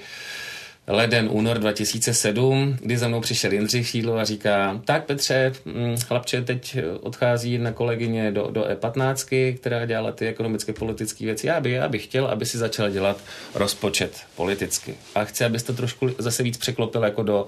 [0.86, 6.42] leden, únor 2007, kdy za mnou přišel Jindřich Šídlo a říká, tak Petře, hm, chlapče
[6.42, 11.46] teď odchází jedna kolegyně do, do E15, která dělala ty ekonomické politické věci.
[11.46, 13.16] Já, by, já bych chtěl, aby si začal dělat
[13.54, 14.94] rozpočet politicky.
[15.14, 17.46] A chci, abys to trošku zase víc překlopil jako do,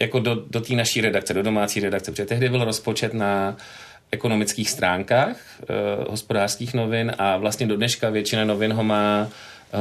[0.00, 3.56] jako do, do té naší redakce, do domácí redakce, protože tehdy byl rozpočet na
[4.10, 5.64] ekonomických stránkách eh,
[6.08, 9.30] hospodářských novin a vlastně do dneška většina novin ho má ho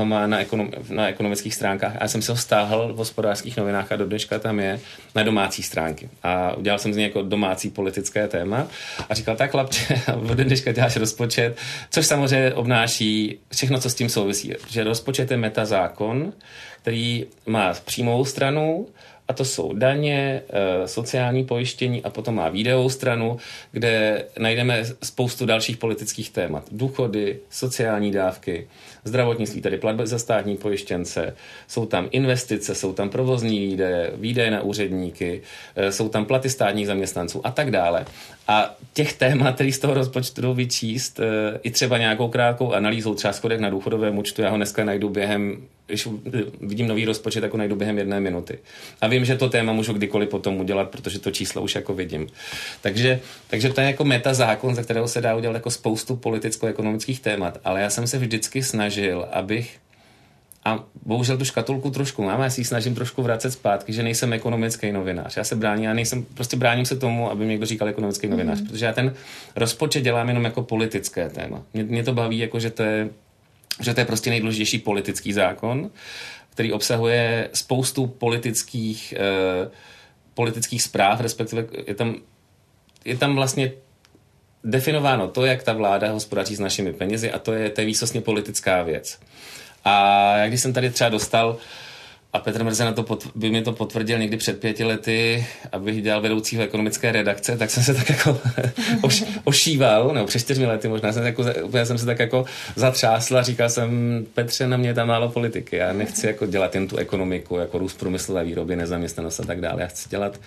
[0.04, 1.96] má na, ekonom, na ekonomických stránkách.
[1.96, 4.80] A já jsem se ho stáhl v hospodářských novinách a do dneška tam je
[5.16, 6.10] na domácí stránky.
[6.24, 8.68] A udělal jsem z něj jako domácí politické téma
[9.10, 11.58] a říkal, tak chlapče, od dneška děláš rozpočet,
[11.90, 14.54] což samozřejmě obnáší všechno, co s tím souvisí.
[14.70, 16.34] Že rozpočet je metazákon,
[16.82, 18.88] který má přímou stranu,
[19.28, 23.38] a to jsou daně, eh, sociální pojištění a potom má videovou stranu,
[23.72, 26.64] kde najdeme spoustu dalších politických témat.
[26.72, 28.68] Důchody, sociální dávky,
[29.04, 31.36] zdravotnictví, tedy platby za státní pojištěnce,
[31.68, 35.42] jsou tam investice, jsou tam provozní výdaje, výdaje na úředníky,
[35.76, 38.06] eh, jsou tam platy státních zaměstnanců a tak dále.
[38.48, 43.34] A těch témat, který z toho rozpočtu vyčíst, eh, i třeba nějakou krátkou analýzou, třeba
[43.34, 45.58] schodek na důchodovém účtu, já ho dneska najdu během
[45.94, 46.08] když
[46.62, 48.60] vidím nový rozpočet, jako najdu během jedné minuty.
[49.02, 52.28] A vím, že to téma můžu kdykoliv potom udělat, protože to číslo už jako vidím.
[52.82, 57.20] Takže, takže to je jako meta zákon, za kterého se dá udělat jako spoustu politicko-ekonomických
[57.20, 59.80] témat, ale já jsem se vždycky snažil, abych
[60.66, 64.34] a bohužel tu škatulku trošku mám, já si ji snažím trošku vracet zpátky, že nejsem
[64.34, 65.38] ekonomický novinář.
[65.38, 68.62] Já se bráním, já nejsem, prostě bráním se tomu, aby mi někdo říkal ekonomický novinář,
[68.62, 68.68] mm.
[68.68, 69.14] protože já ten
[69.56, 71.64] rozpočet dělám jenom jako politické téma.
[71.74, 73.10] Mě, mě to baví, jako že to je,
[73.82, 75.92] že to je prostě nejdůležitější politický zákon,
[76.50, 79.70] který obsahuje spoustu politických, eh,
[80.34, 82.16] politických zpráv, respektive je tam,
[83.06, 83.72] je tam vlastně
[84.64, 88.22] definováno to, jak ta vláda hospodaří s našimi penězi a to je, to je výsostně
[88.22, 89.20] politická věc.
[89.86, 91.58] A jak když jsem tady třeba dostal
[92.34, 96.02] a Petr Mrze na to pot, by mi to potvrdil někdy před pěti lety, abych
[96.02, 98.42] dělal vedoucího ekonomické redakce, tak jsem se tak jako
[99.02, 103.38] oš, ošíval, nebo před čtyřmi lety možná, jsem, jako, já jsem se tak jako zatřásl
[103.38, 106.88] a říkal jsem, Petře, na mě je tam málo politiky, já nechci jako dělat jen
[106.88, 110.40] tu ekonomiku, jako růst průmyslové výroby, nezaměstnanost a tak dále, já chci dělat,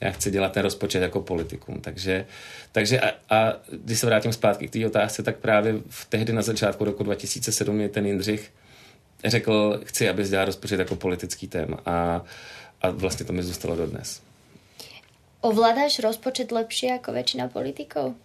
[0.00, 2.26] já chci dělat ten rozpočet jako politikum, takže,
[2.72, 3.52] takže a, a
[3.84, 7.80] když se vrátím zpátky k té otázce, tak právě v tehdy na začátku roku 2007
[7.80, 8.50] je ten Jindřich
[9.24, 12.22] řekl, chci, aby dělal rozpočet jako politický téma a,
[12.82, 14.20] a vlastně to mi zůstalo dodnes.
[15.40, 18.16] Ovládáš rozpočet lepší jako většina politiků?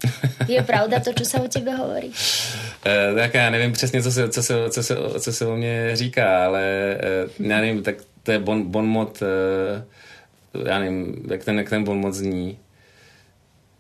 [0.48, 2.12] Je pravda to, co se o tebe hovorí?
[2.86, 5.96] E, tak já nevím přesně, co se, co se, co se, co se o mě
[5.96, 6.98] říká, ale e,
[7.40, 9.86] já nevím, tak to je bon, bon mod, e,
[10.70, 12.60] já nevím, jak ten, jak ten bon mod zní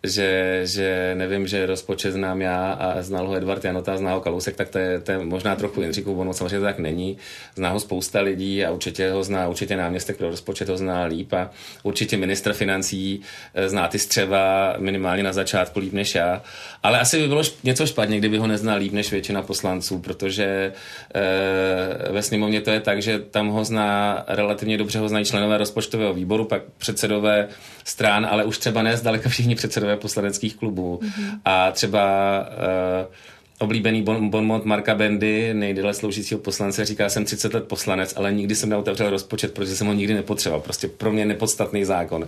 [0.04, 4.56] že, že nevím, že rozpočet znám já a znal ho Edvard Janota, zná ho Kalousek,
[4.56, 7.18] tak to je, to je možná trochu Jindřichův bonus, samozřejmě to tak není.
[7.56, 11.34] Zná ho spousta lidí a určitě ho zná, určitě náměstek pro rozpočet ho zná líp
[11.34, 11.50] a
[11.84, 13.22] určitě ministr financí
[13.54, 16.41] eh, zná ty střeva minimálně na začátku líp než já.
[16.84, 20.74] Ale asi by bylo něco špatně, kdyby ho neznal líp než většina poslanců, protože
[21.16, 25.58] e, ve sněmovně to je tak, že tam ho zná relativně dobře ho znají členové
[25.58, 27.47] rozpočtového výboru, pak předsedové
[27.84, 30.99] strán, ale už třeba ne zdaleka všichni předsedové poslaneckých klubů.
[31.03, 31.39] Mm-hmm.
[31.45, 33.13] A třeba uh,
[33.59, 38.55] oblíbený bon, bonmot Marka Bendy, nejdéle sloužícího poslance, říká, jsem 30 let poslanec, ale nikdy
[38.55, 40.61] jsem neotevřel rozpočet, protože jsem ho nikdy nepotřeboval.
[40.61, 42.27] Prostě pro mě nepodstatný zákon.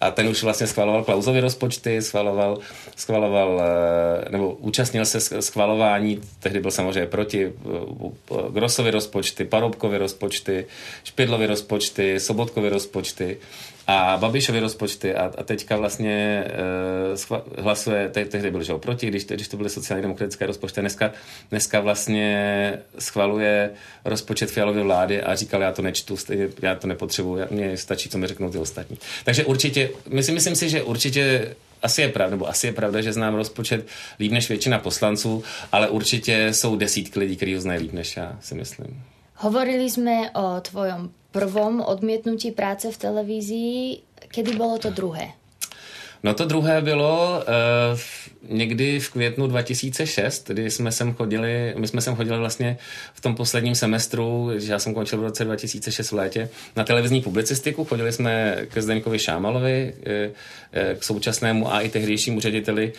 [0.00, 2.58] A ten už vlastně schvaloval Klausovy rozpočty, schvaloval,
[2.96, 10.66] schvaloval eh, nebo účastnil se schvalování, tehdy byl samozřejmě proti eh, Grosovy rozpočty, Paroubkovy rozpočty,
[11.04, 13.36] Špidlovy rozpočty, Sobotkovy rozpočty
[13.90, 19.06] a Babišovi rozpočty a, a teďka vlastně uh, schva, hlasuje, te, tehdy byl že proti,
[19.06, 21.12] když, když to byly sociálně demokratické rozpočty, dneska,
[21.50, 23.70] dneska vlastně schvaluje
[24.04, 28.18] rozpočet Fialovy vlády a říkal, já to nečtu, stejně, já to nepotřebuji, mně stačí, co
[28.18, 28.98] mi řeknou ty ostatní.
[29.24, 33.12] Takže určitě, myslím, myslím si, že určitě asi je pravda, nebo asi je pravda, že
[33.12, 33.86] znám rozpočet
[34.20, 38.38] líp než většina poslanců, ale určitě jsou desítky lidí, kteří ho znají líp než já,
[38.40, 39.02] si myslím.
[39.42, 44.02] Hovorili jsme o tvojom prvom odmietnutí práce v televízii.
[44.28, 45.28] Kedy bylo to druhé?
[46.22, 47.42] No to druhé bylo
[47.92, 47.98] uh,
[48.56, 52.76] někdy v květnu 2006, kdy jsme sem chodili, my jsme sem chodili vlastně
[53.14, 57.22] v tom posledním semestru, že já jsem končil v roce 2006 v létě, na televizní
[57.22, 57.84] publicistiku.
[57.84, 60.34] Chodili jsme ke Zdeňkovi Šámalovi, uh,
[60.98, 62.92] k současnému a i tehdejšímu řediteli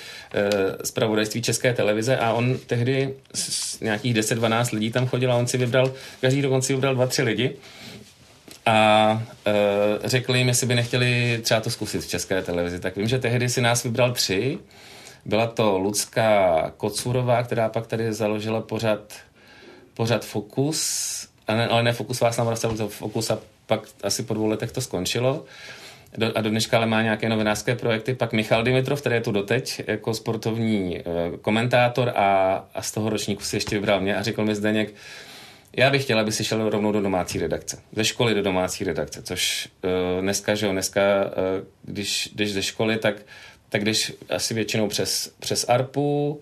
[0.83, 5.47] z pravodajství České televize a on tehdy z nějakých 10-12 lidí tam chodil a on
[5.47, 7.55] si vybral, každý rok on si vybral dva, tři lidi
[8.65, 9.53] a e,
[10.09, 12.79] řekli jim, jestli by nechtěli třeba to zkusit v české televizi.
[12.79, 14.59] Tak vím, že tehdy si nás vybral tři.
[15.25, 19.13] Byla to Lucka Kocurová, která pak tady založila pořad,
[19.93, 21.11] pořad Fokus,
[21.47, 22.55] ale ne Fokus vás na
[22.87, 25.45] Fokus a pak asi po dvou letech to skončilo.
[26.17, 28.13] Do, a do dneška ale má nějaké novinářské projekty.
[28.15, 31.03] Pak Michal Dimitrov, který je tu doteď jako sportovní e,
[31.41, 34.93] komentátor a, a z toho ročníku si ještě vybral mě a řekl mi Zdeněk,
[35.77, 37.81] já bych chtěla, aby si šel rovnou do domácí redakce.
[37.95, 42.63] Ze školy do domácí redakce, což uh, dneska, že jo, dneska, uh, když jdeš ze
[42.63, 43.15] školy, tak,
[43.69, 46.41] tak jdeš asi většinou přes, přes ARPu,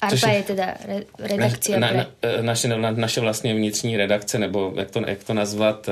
[0.00, 0.74] ARPA je teda
[1.18, 5.34] redakce na, na, eh, naše, na, naše vlastně vnitřní redakce, nebo jak to, jak to
[5.34, 5.88] nazvat,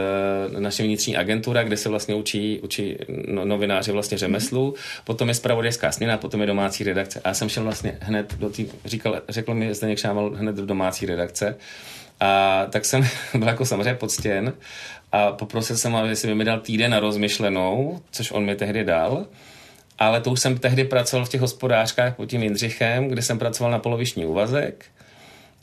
[0.59, 2.97] naše vnitřní agentura, kde se vlastně učí, učí
[3.29, 5.03] no, novináři vlastně řemeslu, mm-hmm.
[5.05, 7.21] potom je spravodajská směna, potom je domácí redakce.
[7.25, 10.67] A já jsem šel vlastně hned do té, říkal, řekl mi Zdeněk Šámal hned do
[10.67, 11.57] domácí redakce.
[12.21, 14.53] A tak jsem byl jako samozřejmě poctěn
[15.13, 19.27] a poprosil jsem ho, jestli mi dal týden na rozmyšlenou, což on mi tehdy dal.
[19.99, 23.73] Ale to už jsem tehdy pracoval v těch hospodářkách pod tím Jindřichem, kde jsem pracoval
[23.73, 24.85] na poloviční úvazek.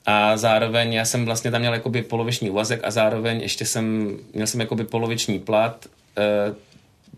[0.06, 4.48] A zároveň já jsem vlastně tam měl jakoby poloviční úvazek a zároveň ještě jsem, měl
[4.48, 5.86] jsem jakoby poloviční plat,
[6.18, 6.54] e,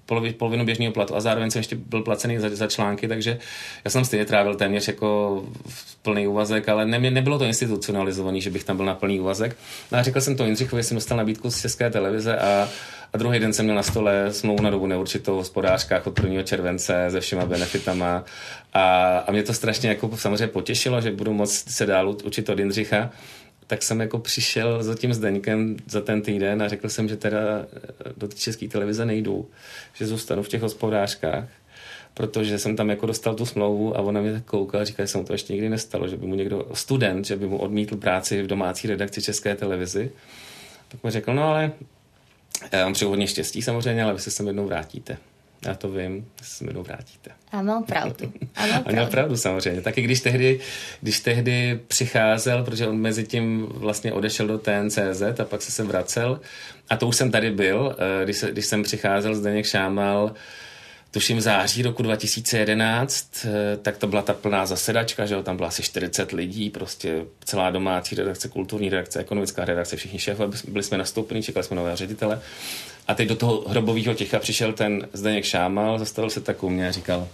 [0.06, 3.40] polovi, polovinu běžného platu a zároveň jsem ještě byl placený za, za články, takže
[3.86, 8.50] já jsem stejně trávil téměř jako v plný úvazek, ale ne, nebylo to institucionalizovaný, že
[8.50, 9.58] bych tam byl na plný úvazek.
[9.92, 12.70] No a řekl jsem to Jindřichovi, jsem dostal nabídku z České televize a
[13.14, 16.44] a druhý den jsem měl na stole smlouvu na dobu neurčitou v hospodářkách od 1.
[16.44, 18.24] července se všema benefitama.
[18.74, 22.60] A, a mě to strašně jako samozřejmě potěšilo, že budu moct se dál učit od
[22.60, 23.10] Jindřicha
[23.68, 27.40] tak jsem jako přišel za tím Zdeňkem za ten týden a řekl jsem, že teda
[28.18, 29.50] do české televize nejdu,
[29.94, 31.50] že zůstanu v těch hospodářkách,
[32.14, 35.08] protože jsem tam jako dostal tu smlouvu a ona mě tak koukala a říká, že
[35.08, 37.98] se mu to ještě nikdy nestalo, že by mu někdo, student, že by mu odmítl
[37.98, 40.12] práci v domácí redakci České televizi.
[40.88, 41.72] Tak mi řekl, no ale
[42.72, 45.18] já vám přeju hodně štěstí samozřejmě, ale vy se sem jednou vrátíte.
[45.66, 47.32] Já to vím, že se jednou vrátíte.
[47.52, 48.34] A mám pravdu.
[48.56, 49.12] A, mám pravdu.
[49.12, 49.82] pravdu samozřejmě.
[49.82, 50.60] Taky když tehdy,
[51.02, 55.88] když tehdy přicházel, protože on mezi tím vlastně odešel do TNCZ a pak se sem
[55.88, 56.40] vracel,
[56.90, 60.34] a to už jsem tady byl, eh, když, se, když jsem přicházel, Zdeněk Šámal,
[61.12, 65.58] tuším v září roku 2011, eh, tak to byla ta plná zasedačka, že jo, tam
[65.58, 70.84] byla asi 40 lidí, prostě celá domácí redakce, kulturní redakce, ekonomická redakce, všichni šéfové, byli
[70.84, 72.42] jsme nastoupení, čekali jsme nové ředitele.
[73.08, 76.88] A teď do toho hrobového ticha přišel ten Zdeněk Šámal, zastavil se tak u mě
[76.88, 77.28] a říkal,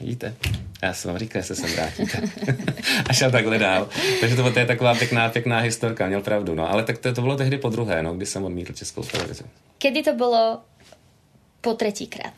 [0.00, 0.34] Vidíte,
[0.82, 2.20] já jsem vám říkal, že se sem vrátíte.
[3.08, 3.88] a šel takhle dál.
[4.20, 6.54] Takže to, to je taková pěkná, pěkná historka, měl pravdu.
[6.54, 6.70] No.
[6.70, 9.44] Ale tak to, to bylo tehdy po druhé, no, kdy jsem odmítl českou televizi.
[9.82, 10.58] Kdy to bylo
[11.60, 12.32] po třetíkrát?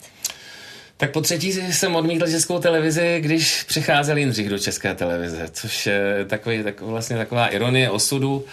[0.97, 6.25] Tak po třetí jsem odmítl českou televizi, když přicházel Jindřich do české televize, což je
[6.27, 8.35] takový, tak, vlastně taková ironie osudu.
[8.35, 8.43] Uh,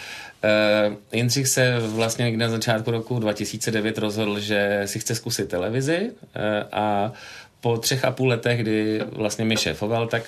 [1.12, 6.42] Jindřich se vlastně někdy na začátku roku 2009 rozhodl, že si chce zkusit televizi uh,
[6.72, 7.12] a
[7.60, 10.22] po třech a půl letech, kdy vlastně mi šéfoval, tak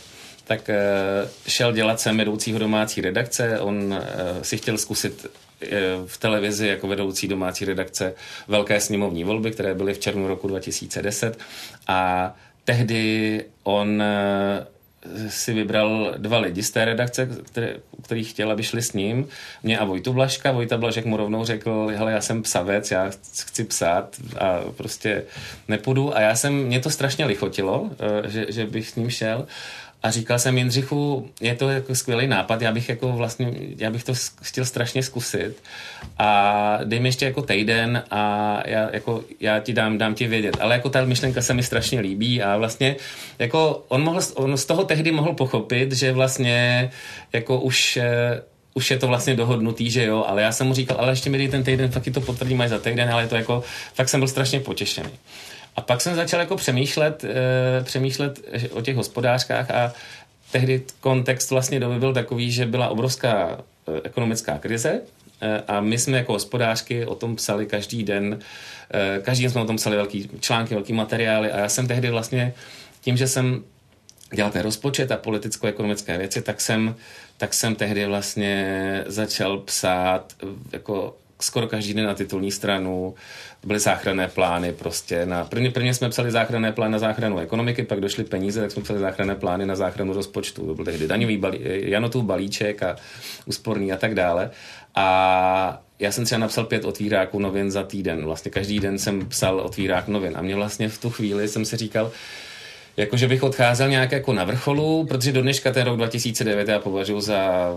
[0.45, 3.61] tak uh, šel dělat sem vedoucího domácí redakce.
[3.61, 4.05] On
[4.43, 5.27] si chtěl zkusit
[6.07, 8.15] v televizi jako vedoucí domácí redakce
[8.49, 11.39] velké sněmovní volby, které byly v červnu roku 2010
[11.87, 14.67] a tehdy on eh,
[15.29, 19.29] si vybral dva lidi z té redakce, které, který chtěl, aby šli s ním.
[19.63, 20.53] Mě a Vojtu Blaška.
[20.53, 23.11] Vojta Blažek mu rovnou řekl, hele, já jsem psavec, já
[23.47, 25.23] chci psát a prostě
[25.69, 26.17] nepůjdu.
[26.17, 29.47] A já jsem, mě to strašně lichotilo, eh, že, že bych s ním šel.
[30.03, 34.05] A říkal jsem Jindřichu, je to jako skvělý nápad, já bych jako vlastně, já bych
[34.05, 35.63] to chtěl strašně zkusit
[36.19, 40.57] a dej mi ještě jako týden a já, jako, já ti dám, dám ti vědět.
[40.61, 42.97] Ale jako ta myšlenka se mi strašně líbí a vlastně
[43.39, 46.91] jako on, mohl, on z toho tehdy mohl pochopit, že vlastně
[47.33, 48.43] jako už eh,
[48.77, 51.39] už je to vlastně dohodnutý, že jo, ale já jsem mu říkal, ale ještě mi
[51.39, 53.63] dej ten týden, fakt to potvrdím až za týden, ale to jako,
[53.95, 55.11] fakt jsem byl strašně potěšený.
[55.77, 59.93] A pak jsem začal jako přemýšlet, e, přemýšlet o těch hospodářkách a
[60.53, 63.59] tehdy kontext vlastně doby byl takový, že byla obrovská
[63.89, 65.01] e, ekonomická krize
[65.41, 68.39] e, a my jsme jako hospodářky o tom psali každý den,
[68.95, 72.11] e, každý den jsme o tom psali velký články, velký materiály a já jsem tehdy
[72.11, 72.55] vlastně
[73.01, 73.65] tím, že jsem
[74.35, 76.95] dělal ten rozpočet a politicko-ekonomické věci, tak jsem,
[77.37, 80.33] tak jsem tehdy vlastně začal psát
[80.73, 83.15] jako skoro každý den na titulní stranu,
[83.65, 85.27] byly záchranné plány prostě.
[85.27, 88.83] Na, prvně, prvně jsme psali záchranné plány na záchranu ekonomiky, pak došly peníze, tak jsme
[88.83, 90.67] psali záchranné plány na záchranu rozpočtu.
[90.67, 92.97] To byl tehdy daňový balí, Janotův balíček a
[93.47, 94.51] úsporný a tak dále.
[94.95, 98.25] A já jsem třeba napsal pět otvíráků novin za týden.
[98.25, 100.33] Vlastně každý den jsem psal otvírák novin.
[100.37, 102.13] A mě vlastně v tu chvíli jsem si říkal,
[102.97, 106.79] jako že bych odcházel nějak jako na vrcholu, protože do dneška ten rok 2009 já
[106.79, 107.71] považuji za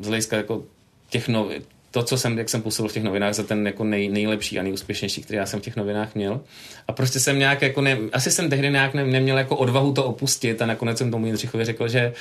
[0.00, 0.62] z hlediska jako
[1.10, 4.08] těch novin, to, co jsem, jak jsem působil v těch novinách, za ten jako nej,
[4.08, 6.40] nejlepší a nejúspěšnější, který já jsem v těch novinách měl.
[6.88, 10.04] A prostě jsem nějak jako ne, asi jsem tehdy nějak ne, neměl jako odvahu to
[10.04, 12.12] opustit a nakonec jsem tomu Jindřichovi řekl, že,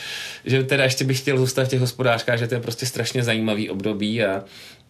[0.46, 3.70] že teda ještě bych chtěl zůstat v těch hospodářkách, že to je prostě strašně zajímavý
[3.70, 4.44] období a,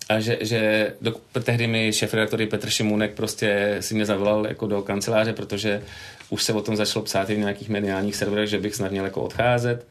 [0.09, 4.67] a že, že do, tehdy mi šéf redaktor Petr Šimunek prostě si mě zavolal jako
[4.67, 5.81] do kanceláře, protože
[6.29, 9.05] už se o tom začalo psát i v nějakých mediálních serverech, že bych snad měl
[9.05, 9.87] jako odcházet.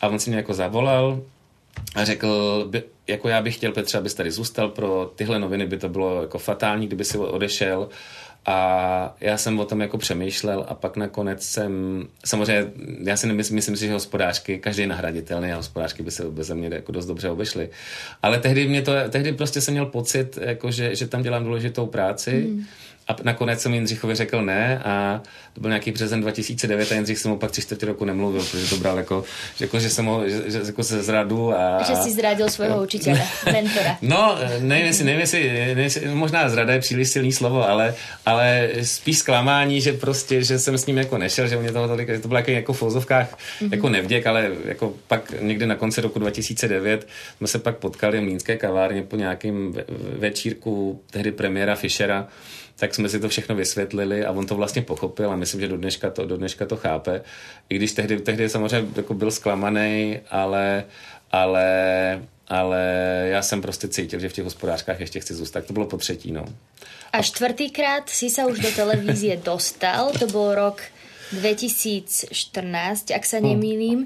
[0.00, 1.22] A on si mě jako zavolal
[1.94, 5.76] a řekl, by, jako já bych chtěl, Petře, abys tady zůstal, pro tyhle noviny by
[5.76, 7.88] to bylo jako fatální, kdyby si odešel.
[8.46, 12.72] A já jsem o tom jako přemýšlel a pak nakonec jsem, samozřejmě,
[13.02, 16.50] já si nemyslím, myslím si, že hospodářky, každý je nahraditelný a hospodářky by se bez
[16.50, 17.70] mě jako dost dobře obešly.
[18.22, 21.86] Ale tehdy mě to, tehdy prostě jsem měl pocit, jako že, že tam dělám důležitou
[21.86, 22.46] práci.
[22.48, 22.64] Mm
[23.08, 25.22] a nakonec jsem Jindřichovi řekl ne a
[25.54, 28.70] to byl nějaký březen 2009 a Jindřich jsem mu pak tři čtvrtě roku nemluvil, protože
[28.70, 29.24] to bral jako,
[29.56, 31.82] že, jako, že jsem ho, že, že jako se zradu a...
[31.82, 33.98] Že jsi zradil svého učitele, mentora.
[34.02, 37.94] No, nevím jestli, nevím jestli, nevím jestli, možná zrada je příliš silný slovo, ale,
[38.26, 42.22] ale spíš zklamání, že prostě, že jsem s ním jako nešel, že mě toho tolik,
[42.22, 43.72] to bylo jako, jako v fouzovkách mm-hmm.
[43.72, 48.22] jako nevděk, ale jako pak někdy na konci roku 2009 jsme se pak potkali v
[48.22, 49.74] Mlínské kavárně po nějakém
[50.18, 52.28] večírku tehdy premiéra Fischera
[52.76, 55.76] tak jsme si to všechno vysvětlili a on to vlastně pochopil a myslím, že do
[55.76, 57.20] dneška to, do dneška to chápe.
[57.68, 60.84] I když tehdy, tehdy samozřejmě jako byl zklamaný, ale,
[61.32, 61.68] ale
[62.48, 62.82] ale
[63.32, 65.64] já jsem prostě cítil, že v těch hospodářkách ještě chci zůstat.
[65.64, 66.44] To bylo po třetí, no.
[67.12, 70.82] A čtvrtýkrát si sa už do televízie dostal, to bol rok
[71.32, 72.34] 2014,
[73.14, 74.04] ak sa nemýlim.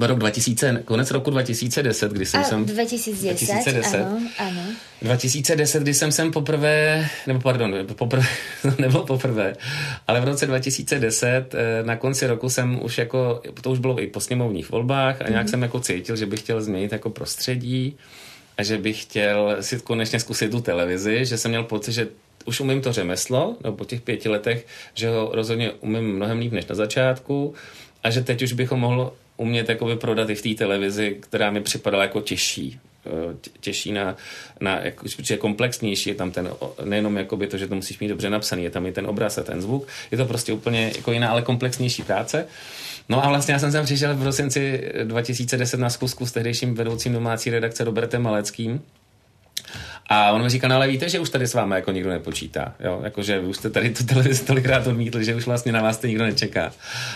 [0.00, 2.64] Rok 2000, konec roku 2010, kdy jsem A, sem...
[2.64, 3.96] 2010, 2010.
[3.96, 4.62] ano, ano.
[5.02, 8.26] 2010, kdy jsem sem poprvé, nebo pardon, poprvé,
[8.78, 9.56] nebo poprvé,
[10.06, 14.06] ale v roce 2010 eh, na konci roku jsem už jako, to už bylo i
[14.06, 15.50] po sněmovních volbách a nějak mm-hmm.
[15.50, 17.96] jsem jako cítil, že bych chtěl změnit jako prostředí
[18.58, 22.08] a že bych chtěl si konečně zkusit tu televizi, že jsem měl pocit, že
[22.44, 26.52] už umím to řemeslo, no po těch pěti letech, že ho rozhodně umím mnohem líp
[26.52, 27.54] než na začátku
[28.04, 31.60] a že teď už bychom mohl umět jakoby prodat i v té televizi, která mi
[31.60, 32.80] připadala jako těžší
[33.60, 34.16] těžší na,
[34.60, 34.94] na jak,
[35.30, 36.50] je komplexnější, je tam ten,
[36.84, 39.42] nejenom jakoby to, že to musíš mít dobře napsaný, je tam i ten obraz a
[39.42, 42.46] ten zvuk, je to prostě úplně jako jiná, ale komplexnější práce.
[43.08, 47.12] No a vlastně já jsem sem přišel v prosinci 2010 na zkusku s tehdejším vedoucím
[47.12, 48.82] domácí redakce Robertem Maleckým,
[50.08, 52.74] a on mi říkal, no ale víte, že už tady s vámi jako nikdo nepočítá,
[52.80, 53.00] jo?
[53.04, 56.06] Jako, že už jste tady tu televizi tolikrát odmítli, že už vlastně na vás to
[56.06, 56.72] nikdo nečeká.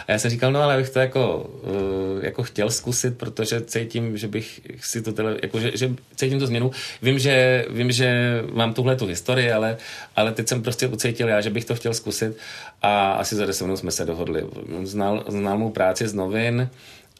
[0.08, 4.16] A já jsem říkal, no ale bych to jako, uh, jako chtěl zkusit, protože cítím,
[4.16, 6.70] že bych si to tele, jako, že, že cítím tu změnu.
[7.02, 9.76] Vím, že, vím, že mám tuhle tu historii, ale,
[10.16, 12.36] ale teď jsem prostě ucítil já, že bych to chtěl zkusit
[12.82, 14.44] a asi za deset minut jsme se dohodli.
[14.82, 16.70] Znal, znal mou práci z novin,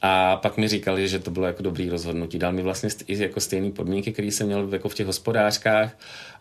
[0.03, 2.38] a pak mi říkali, že to bylo jako dobrý rozhodnutí.
[2.38, 5.96] Dal mi vlastně i jako stejné podmínky, které jsem měl jako v těch hospodářkách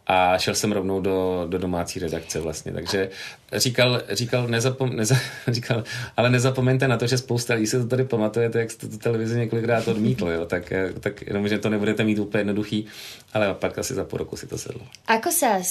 [0.08, 2.72] a šel jsem rovnou do, do domácí redakce vlastně.
[2.72, 3.10] Takže
[3.54, 5.16] říkal, říkal, nezapom, neza,
[5.48, 5.84] říkal,
[6.18, 9.40] ale nezapomeňte na to, že spousta lidí se to tady pamatujete, jak jste tu televizi
[9.40, 10.46] několikrát odmítl, jo?
[10.46, 12.86] Tak, tak jenom, že to nebudete mít úplně jednoduchý,
[13.34, 14.82] ale pak asi za půl roku si to sedlo.
[15.08, 15.62] Ako sa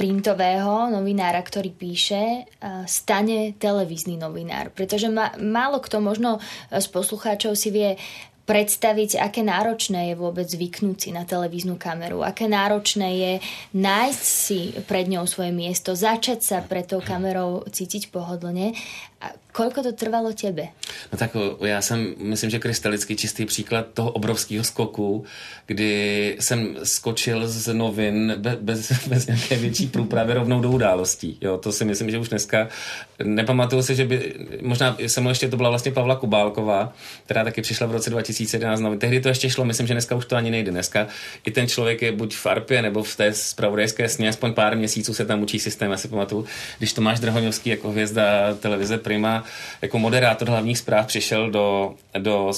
[0.00, 2.48] printového novinára, ktorý píše,
[2.88, 4.72] stane televízny novinár.
[4.72, 6.40] Pretože ma, málo kto možno
[6.72, 8.00] z poslucháčov si vie
[8.46, 13.32] predstaviť, aké náročné je vôbec zvyknúť si na televíznu kameru, aké náročné je
[13.76, 18.74] nájsť si pred ňou svoje miesto, začať sa pred tou kamerou cítiť pohodlne.
[19.20, 20.72] A koľko to trvalo tebe?
[21.12, 25.24] No tak já jsem, myslím, že krystalicky čistý příklad toho obrovského skoku,
[25.66, 31.38] kdy jsem skočil z novin bez, bez nějaké větší průpravy rovnou do událostí.
[31.40, 32.68] Jo, to si myslím, že už dneska
[33.24, 36.92] nepamatuju si, že by, možná jsem ještě to byla vlastně Pavla Kubálková,
[37.24, 38.98] která taky přišla v roce 2011 novin.
[38.98, 40.70] Tehdy to ještě šlo, myslím, že dneska už to ani nejde.
[40.70, 41.06] Dneska
[41.44, 45.14] i ten člověk je buď v Arpě nebo v té spravodajské sně, aspoň pár měsíců
[45.14, 46.44] se tam učí systém, já si pamatuju,
[46.78, 49.44] když Tomáš Drahoňovský jako hvězda televize Prima
[49.82, 52.52] jako moderátor hlavních zpráv přišel do, do,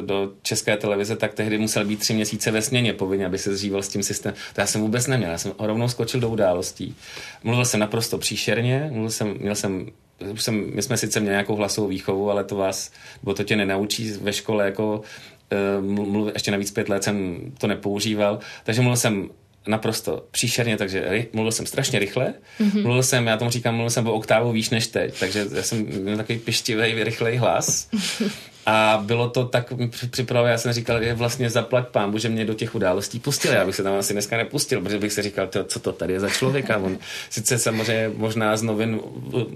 [0.00, 3.82] do české televize, tak tehdy musel být tři měsíce ve směně povinně, aby se zžíval
[3.82, 4.36] s tím systémem.
[4.54, 6.94] To já jsem vůbec neměl, já jsem rovnou skočil do událostí.
[7.42, 9.86] Mluvil jsem naprosto příšerně, mluvil jsem, měl jsem
[10.30, 12.92] už jsem, my jsme sice měli nějakou hlasovou výchovu, ale to vás,
[13.22, 15.02] bo to tě nenaučí ve škole jako
[15.50, 19.28] eh, mluv, ještě navíc pět let jsem to nepoužíval, takže mluvil jsem
[19.66, 22.82] naprosto příšerně, takže ry, mluvil jsem strašně rychle, mm-hmm.
[22.82, 25.86] mluvil jsem, já tomu říkám, mluvil jsem o oktávu výš než teď, takže já jsem
[25.86, 27.88] měl takový pištivý, rychlej hlas
[28.66, 29.72] a bylo to tak
[30.10, 33.64] připraveno, já jsem říkal, je vlastně zaplať pán, že mě do těch událostí pustil, já
[33.64, 36.20] bych se tam asi dneska nepustil, protože bych si říkal, to, co to tady je
[36.20, 36.98] za člověka, on
[37.30, 39.00] sice samozřejmě možná z novin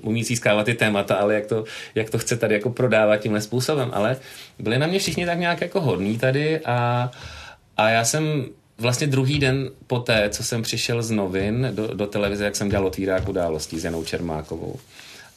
[0.02, 3.90] umí získávat ty témata, ale jak to, jak to chce tady jako prodávat tímhle způsobem,
[3.92, 4.16] ale
[4.58, 7.10] byli na mě všichni tak nějak jako hodní tady a,
[7.76, 8.46] a já jsem
[8.78, 12.86] vlastně druhý den poté, co jsem přišel z novin do, do televize, jak jsem dělal
[12.86, 14.76] otvírák událostí s Janou Čermákovou.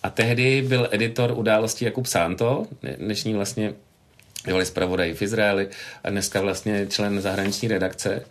[0.04, 2.66] A tehdy byl editor událostí Jakub Santo,
[2.98, 3.74] dnešní vlastně
[4.46, 5.68] bývalý zpravodaj v Izraeli
[6.04, 8.26] a dneska vlastně člen zahraniční redakce.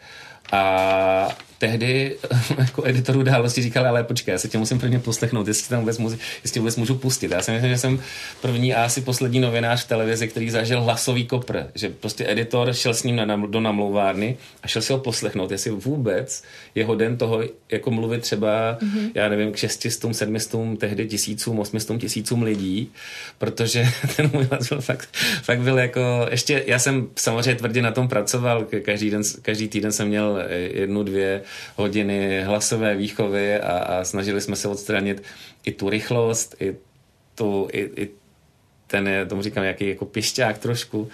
[0.53, 1.29] A
[1.59, 2.17] tehdy
[2.59, 5.99] jako editor události říkal, ale počkej, já se tě musím prvně poslechnout, jestli tam vůbec,
[5.99, 7.31] můžu, jestli vůbec můžu pustit.
[7.31, 8.03] Já si myslím, že jsem
[8.41, 12.95] první a asi poslední novinář v televizi, který zažil hlasový kopr, že prostě editor šel
[12.95, 16.43] s ním na, do namlouvárny a šel si ho poslechnout, jestli vůbec
[16.75, 19.11] jeho den toho jako mluvit třeba, mm-hmm.
[19.15, 22.93] já nevím, k 600, 700, tehdy tisícům, 800 tisícům lidí,
[23.39, 25.09] protože ten můj hlas byl fakt,
[25.43, 29.93] fakt byl jako, ještě, já jsem samozřejmě tvrdě na tom pracoval, každý, den, každý týden
[29.93, 30.39] jsem měl
[30.75, 31.43] jednu, dvě
[31.77, 35.23] hodiny hlasové výchovy a, a snažili jsme se odstranit
[35.65, 36.77] i tu rychlost, i,
[37.35, 38.09] tu, i, i
[38.87, 41.09] ten, tomu říkám, jaký jako pišťák trošku.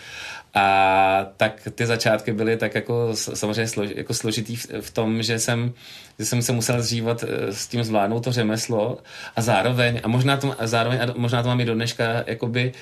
[0.54, 5.38] A tak ty začátky byly tak jako samozřejmě slož, jako složitý v, v tom, že
[5.38, 5.72] jsem,
[6.18, 8.98] že jsem se musel zžívat eh, s tím zvládnout to řemeslo
[9.36, 12.72] a zároveň, a možná to, a zároveň, a možná to mám i do dneška, jakoby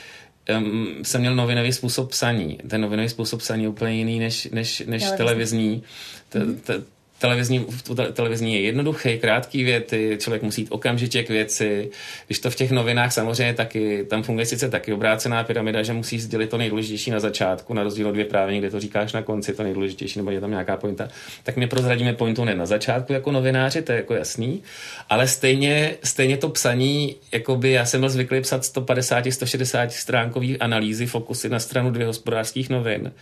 [0.58, 2.58] um, jsem měl novinový způsob psaní.
[2.68, 5.16] Ten novinový způsob psaní je úplně jiný než, než, než televizní.
[5.18, 5.82] televizní.
[6.28, 6.84] T, t,
[7.22, 7.66] televizní,
[8.12, 11.90] televizní je jednoduchý, krátký věty, člověk musí jít okamžitě k věci.
[12.26, 16.22] Když to v těch novinách samozřejmě taky, tam funguje sice taky obrácená pyramida, že musíš
[16.22, 19.54] sdělit to nejdůležitější na začátku, na rozdíl od dvě právě, kde to říkáš na konci,
[19.54, 21.08] to nejdůležitější, nebo je tam nějaká pointa,
[21.42, 24.62] tak my prozradíme pointu ne na začátku jako novináři, to je jako jasný,
[25.08, 31.06] ale stejně, stejně to psaní, jakoby já jsem byl zvyklý psat 150, 160 stránkový analýzy,
[31.06, 33.12] fokusy na stranu dvě hospodářských novin,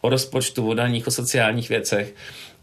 [0.00, 2.14] o rozpočtu, o daních, o sociálních věcech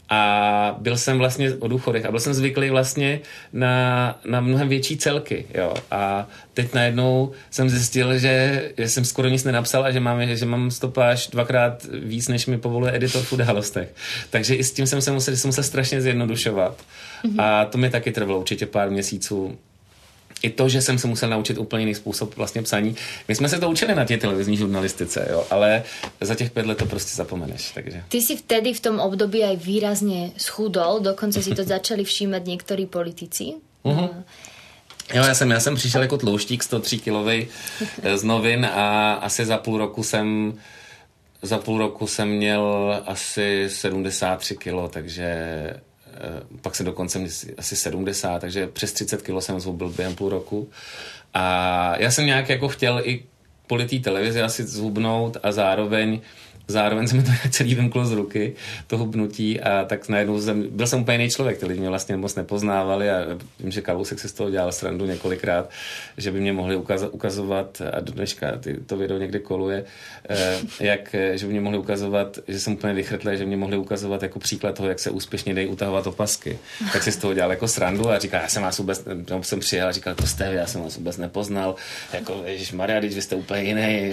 [0.08, 3.20] a byl jsem vlastně o důchodech a byl jsem zvyklý vlastně
[3.52, 5.74] na, na mnohem větší celky, jo.
[5.90, 10.46] A teď najednou jsem zjistil, že, že jsem skoro nic nenapsal a že mám, že
[10.46, 13.94] mám stopáž dvakrát víc, než mi povoluje editor v událostech.
[14.30, 16.76] Takže i s tím jsem se musel, jsem musel strašně zjednodušovat.
[17.24, 17.42] Mm-hmm.
[17.42, 19.58] A to mi taky trvalo určitě pár měsíců,
[20.42, 22.96] i to, že jsem se musel naučit úplně jiný způsob vlastně psaní.
[23.28, 25.82] My jsme se to učili na té televizní žurnalistice, jo, ale
[26.20, 27.70] za těch pět let to prostě zapomeneš.
[27.74, 28.02] Takže.
[28.08, 32.86] Ty si vtedy v tom období aj výrazně schudol, dokonce si to začali všímat někteří
[32.86, 33.44] politici.
[33.84, 34.10] Uh-huh.
[35.14, 37.48] Jo, já jsem, já jsem přišel jako tlouštík 103 kilový
[38.14, 40.54] z novin a asi za půl roku jsem
[41.42, 45.34] za půl roku jsem měl asi 73 kilo, takže
[45.70, 45.87] Eh,
[46.62, 47.24] pak se dokonce
[47.58, 50.68] asi 70, takže přes 30 kg jsem zhubil během půl roku.
[51.34, 53.24] A já jsem nějak jako chtěl i
[53.66, 56.20] kvůli té televizi asi zhubnout a zároveň
[56.68, 58.54] zároveň se mi to celý vymklo z ruky,
[58.86, 62.16] to hubnutí a tak najednou jsem, byl jsem úplně jiný člověk, ty lidi mě vlastně
[62.16, 63.24] moc nepoznávali a
[63.60, 65.70] vím, že Kalousek si z toho dělal srandu několikrát,
[66.16, 69.84] že by mě mohli ukaz, ukazovat a do dneška ty, to video někde koluje,
[70.28, 74.22] eh, jak, že by mě mohli ukazovat, že jsem úplně vychrtlý, že mě mohli ukazovat
[74.22, 76.58] jako příklad toho, jak se úspěšně dají utahovat opasky.
[76.92, 79.60] Tak si z toho dělal jako srandu a říká, já jsem vás vůbec, no, jsem
[79.60, 81.74] přijel a říkal, to jste já jsem vás vůbec nepoznal,
[82.12, 84.12] jako, Maria, vy jste úplně jiný,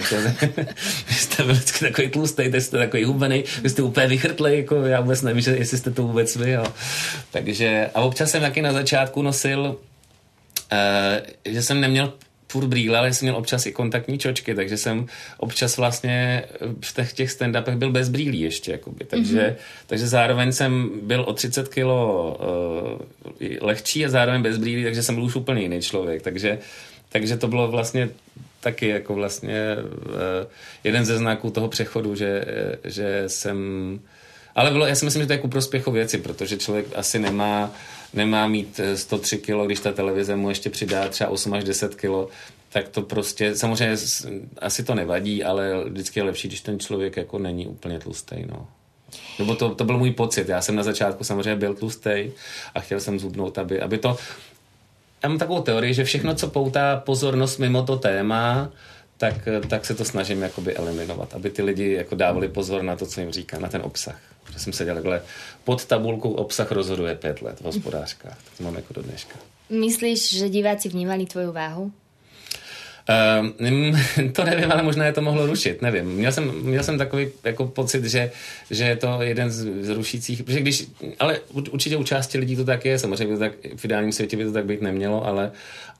[1.08, 5.00] vy jste vždycky takový tlustý, teď jste takový hubený, vy jste úplně vychrtlej, jako já
[5.00, 6.64] vůbec nevím, že, jestli jste to vůbec vy, jo.
[7.30, 9.60] Takže, a občas jsem taky na začátku nosil,
[10.72, 12.12] uh, že jsem neměl
[12.48, 15.06] furt brýle, ale jsem měl občas i kontaktní čočky, takže jsem
[15.38, 16.44] občas vlastně
[16.84, 19.04] v těch, těch stand-upech byl bez brýlí ještě, jakoby.
[19.04, 19.86] Takže, mm-hmm.
[19.86, 22.38] takže zároveň jsem byl o 30 kilo
[23.40, 26.58] uh, lehčí a zároveň bez brýlí, takže jsem byl už úplně jiný člověk, takže,
[27.08, 28.08] takže to bylo vlastně
[28.66, 30.12] taky jako vlastně uh,
[30.84, 32.44] jeden ze znaků toho přechodu, že,
[32.84, 33.58] že jsem...
[34.54, 37.70] Ale bylo, já si myslím, že to je ku prospěchu věci, protože člověk asi nemá,
[38.14, 42.32] nemá mít 103 kg, když ta televize mu ještě přidá třeba 8 až 10 kg,
[42.68, 43.96] tak to prostě, samozřejmě
[44.58, 48.66] asi to nevadí, ale vždycky je lepší, když ten člověk jako není úplně tlustý, no.
[49.38, 50.48] Nebo to, to byl můj pocit.
[50.48, 52.30] Já jsem na začátku samozřejmě byl tlustý
[52.74, 54.16] a chtěl jsem zhubnout, aby, aby to,
[55.22, 58.70] já mám takovou teorii, že všechno, co poutá pozornost mimo to téma,
[59.16, 63.06] tak, tak se to snažím jakoby eliminovat, aby ty lidi jako dávali pozor na to,
[63.06, 64.20] co jim říká, na ten obsah.
[64.52, 65.22] Že jsem seděl takhle
[65.64, 68.38] pod tabulkou obsah rozhoduje pět let v hospodářkách.
[68.58, 69.36] To mám jako do dneška.
[69.70, 71.92] Myslíš, že diváci vnímali tvoju váhu?
[73.08, 76.04] Uh, to nevím, ale možná je to mohlo rušit, nevím.
[76.04, 78.30] Měl jsem, měl jsem takový jako pocit, že,
[78.70, 80.84] že je to jeden z, z rušících, protože když,
[81.18, 81.40] ale
[81.70, 84.52] určitě u části lidí to tak je, samozřejmě to tak, v ideálním světě by to
[84.52, 85.52] tak být nemělo, ale,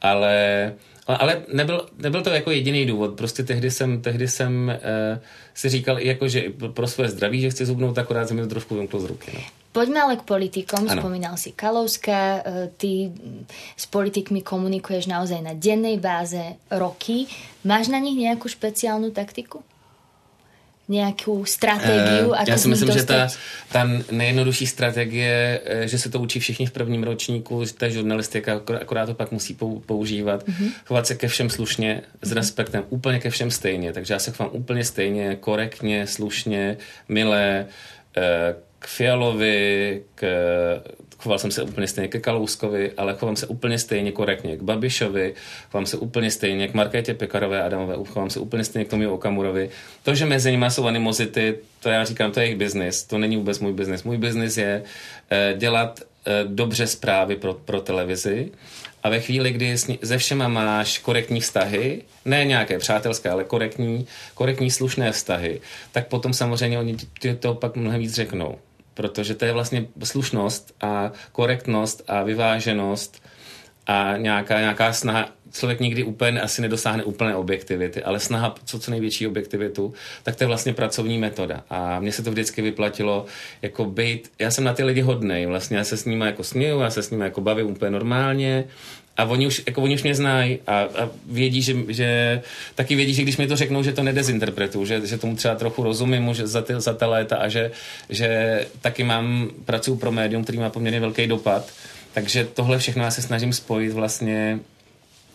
[0.03, 0.73] ale
[1.07, 3.15] ale nebyl, nebyl to jako jediný důvod.
[3.15, 4.73] Prostě tehdy jsem, tehdy jsem
[5.13, 5.19] uh,
[5.55, 8.75] si říkal, jako, že pro své zdraví, že chci zubnout, akorát se mi to trošku
[8.75, 9.31] vymklo z ruky.
[9.35, 9.41] No.
[9.77, 10.89] Poďme ale k politikom.
[10.89, 11.05] Ano.
[11.05, 13.12] Spomínal si Kalouska, eh, ty
[13.77, 17.29] s politikmi komunikuješ naozaj na dennej báze roky.
[17.61, 19.61] Máš na nich nějakou speciálnu taktiku?
[20.89, 22.24] nějakou strategii?
[22.27, 23.29] Uh, já si myslím, dostat...
[23.29, 23.37] že
[23.72, 27.89] ta, ta nejjednodušší strategie, eh, že se to učí všichni v prvním ročníku, že ta
[27.89, 30.70] žurnalistika akorát to pak musí používat, mm-hmm.
[30.85, 32.35] chovat se ke všem slušně, s mm-hmm.
[32.35, 33.93] respektem, úplně ke všem stejně.
[33.93, 36.77] Takže já se chovám úplně stejně, korektně, slušně,
[37.09, 37.66] milé,
[38.89, 40.26] Fialovi, k,
[41.18, 45.34] choval jsem se úplně stejně ke Kalouskovi, ale chovám se úplně stejně korektně k Babišovi,
[45.70, 49.70] chovám se úplně stejně k Markétě Pekarové Adamové, chovám se úplně stejně k tomu Okamurovi.
[50.03, 53.37] To, že mezi nimi jsou animozity, to já říkám, to je jejich biznis, to není
[53.37, 54.05] vůbec můj biznis.
[54.05, 54.82] Můj biznis je
[55.30, 58.51] eh, dělat eh, dobře zprávy pro, pro televizi
[59.03, 64.70] a ve chvíli, kdy ze všema máš korektní vztahy, ne nějaké přátelské, ale korektní, korektní
[64.70, 65.61] slušné vztahy,
[65.93, 68.59] tak potom samozřejmě oni ti to pak mnohem víc řeknou
[68.97, 73.22] protože to je vlastně slušnost a korektnost a vyváženost
[73.86, 78.90] a nějaká, nějaká snaha, člověk nikdy úplně asi nedosáhne úplné objektivity, ale snaha co co
[78.90, 81.64] největší objektivitu, tak to je vlastně pracovní metoda.
[81.70, 83.26] A mně se to vždycky vyplatilo
[83.62, 86.80] jako být, já jsem na ty lidi hodnej, vlastně já se s nimi jako směju,
[86.80, 88.64] já se s nimi jako bavím úplně normálně
[89.17, 92.43] a oni už, jako oni už mě znají a, a vědí, že, že,
[92.75, 95.83] taky vědí, že když mi to řeknou, že to nedezinterpretuju, že, že tomu třeba trochu
[95.83, 97.71] rozumím už za, ty, za ta léta a že,
[98.09, 101.73] že taky mám, pracuji pro médium, který má poměrně velký dopad,
[102.14, 104.59] takže tohle všechno já se snažím spojit vlastně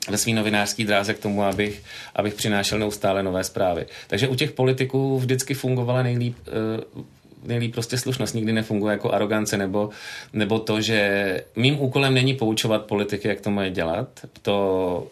[0.09, 1.83] ve svý novinářský dráze k tomu, abych,
[2.15, 3.85] abych přinášel neustále nové zprávy.
[4.07, 6.37] Takže u těch politiků vždycky fungovala nejlíp
[6.95, 7.03] uh,
[7.45, 9.89] nejlíp prostě slušnost, nikdy nefunguje jako arogance nebo,
[10.33, 14.07] nebo to, že mým úkolem není poučovat politiky, jak to mají dělat.
[14.41, 15.07] To,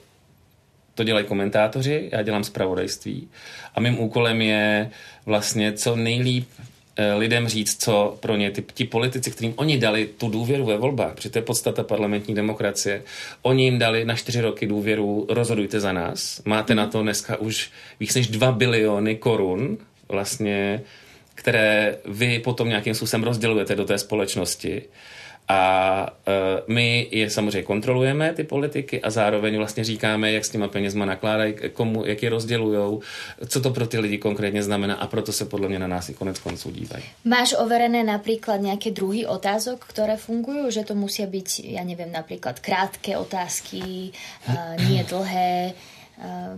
[0.96, 3.28] to dělají komentátoři, já dělám zpravodajství
[3.76, 4.90] a mým úkolem je
[5.26, 6.50] vlastně co nejlíp
[6.96, 10.78] eh, lidem říct, co pro ně ty, ti politici, kterým oni dali tu důvěru ve
[10.78, 13.04] volbách, protože to je podstata parlamentní demokracie,
[13.42, 16.42] oni jim dali na čtyři roky důvěru, rozhodujte za nás.
[16.46, 19.78] Máte na to dneska už víc než dva biliony korun
[20.10, 20.82] vlastně
[21.50, 24.82] které vy potom nějakým způsobem rozdělujete do té společnosti.
[25.48, 25.62] A
[26.28, 31.06] uh, my je samozřejmě kontrolujeme, ty politiky, a zároveň vlastně říkáme, jak s těma penězma
[31.06, 33.02] nakládají, komu, jak je rozdělujou,
[33.48, 36.14] co to pro ty lidi konkrétně znamená a proto se podle mě na nás i
[36.14, 37.04] konec konců dívají.
[37.26, 42.60] Máš overené například nějaké druhy otázok, které fungují, že to musí být, já nevím, například
[42.60, 43.82] krátké otázky,
[44.50, 45.74] uh, nie dlhé,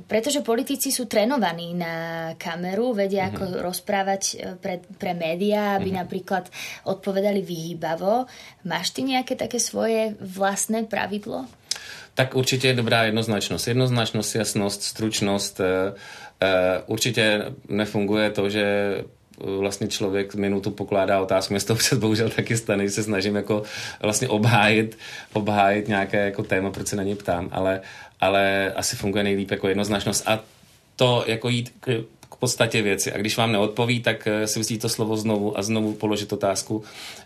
[0.10, 1.94] pretože politici sú trénovaní na
[2.34, 3.38] kameru, vedia mm-hmm.
[3.38, 6.02] ako rozprávať eh, pre, pre médiá, aby mm-hmm.
[6.02, 6.50] napríklad
[6.90, 8.26] odpovedali vyhýbavo.
[8.66, 11.46] Máš ty nejaké také svoje vlastné pravidlo?
[12.14, 13.68] Tak určitě je dobrá jednoznačnost.
[13.68, 15.60] Jednoznačnost, jasnost, stručnost.
[15.60, 15.94] E,
[16.86, 18.66] určitě nefunguje to, že
[19.60, 23.64] vlastně člověk minutu pokládá otázku, mě to přes bohužel taky stane, že se snažím jako
[24.02, 24.98] vlastně obhájit,
[25.34, 27.82] obhájit nějaké jako téma, proč se na ně ptám, ale,
[28.20, 30.40] ale asi funguje nejlíp jako jednoznačnost a
[30.96, 33.12] to jako jít k, k podstatě věci.
[33.12, 36.84] A když vám neodpoví, tak eh, si vzít to slovo znovu a znovu položit otázku.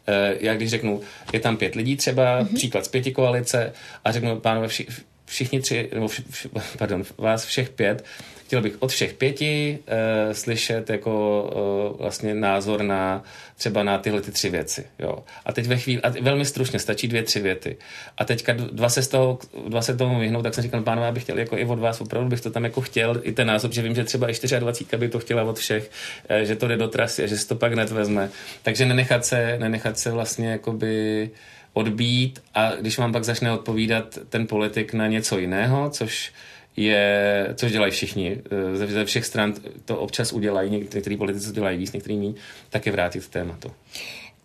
[0.07, 1.01] Eh, já když řeknu,
[1.33, 2.55] je tam pět lidí třeba, mm-hmm.
[2.55, 3.73] příklad z pěti koalice
[4.05, 4.87] a řeknu, pánové, vši,
[5.25, 6.23] všichni tři, nebo vši,
[6.77, 8.05] pardon, vás všech pět,
[8.45, 11.43] chtěl bych od všech pěti uh, slyšet jako
[11.91, 13.23] uh, vlastně názor na
[13.57, 14.85] třeba na tyhle ty tři věci.
[14.99, 15.23] Jo.
[15.45, 17.77] A teď ve chvíli, a velmi stručně, stačí dvě, tři věty.
[18.17, 21.23] A teďka dva se, z toho, dva se tomu vyhnout, tak jsem říkal, pánové, bych
[21.23, 23.81] chtěl jako i od vás, opravdu bych to tam jako chtěl, i ten názor, že
[23.81, 25.91] vím, že třeba i 24 by to chtěla od všech,
[26.29, 28.29] uh, že to jde do trasy a že si to pak hned vezme.
[28.63, 31.29] Takže nenechat se, nenechat se vlastně jakoby
[31.75, 36.33] odbít a když vám pak začne odpovídat ten politik na něco jiného, což
[36.75, 39.53] je, což dělají všichni, eh, ze, ze všech stran
[39.85, 42.33] to občas udělají, někteří politici to dělají víc, někteří méně,
[42.69, 43.71] tak je vrátit k tématu.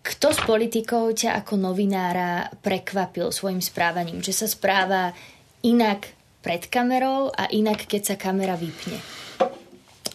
[0.03, 4.25] Kto z politikov ťa ako novinára prekvapil svojim správaním?
[4.25, 5.13] Že sa správa
[5.61, 8.97] inak pred kamerou a inak, keď sa kamera vypne?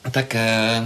[0.09, 0.81] Tak eh,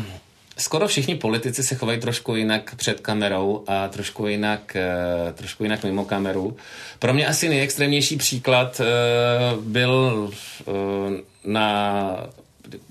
[0.59, 5.83] skoro všichni politici se chovají trošku jinak před kamerou a trošku jinak, eh, trošku jinak
[5.83, 6.57] mimo kameru.
[6.99, 8.85] Pro mě asi nejextrémnější příklad eh,
[9.61, 10.29] byl
[10.67, 10.71] eh,
[11.43, 12.29] na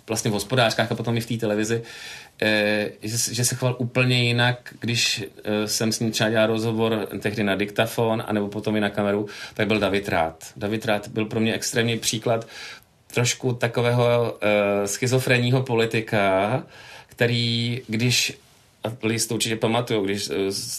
[0.07, 1.83] vlastně v hospodářkách a potom i v té televizi,
[3.03, 5.25] že, se choval úplně jinak, když
[5.67, 9.67] jsem s ním třeba dělal rozhovor tehdy na diktafon, anebo potom i na kameru, tak
[9.67, 10.45] byl David Rád.
[10.57, 12.47] David Rád byl pro mě extrémní příklad
[13.15, 16.63] trošku takového uh, schizofrenního politika,
[17.19, 18.33] který, když
[18.89, 20.35] a lidi to určitě pamatuju, když eh,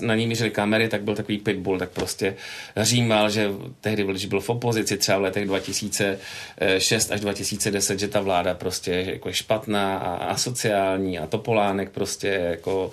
[0.06, 2.36] na ní mířili kamery, tak byl takový pitbull, tak prostě
[2.78, 3.50] římal, že
[3.82, 8.54] tehdy byl, že byl v opozici třeba v letech 2006 až 2010, že ta vláda
[8.54, 12.92] prostě jako je špatná a asociální a Topolánek prostě jako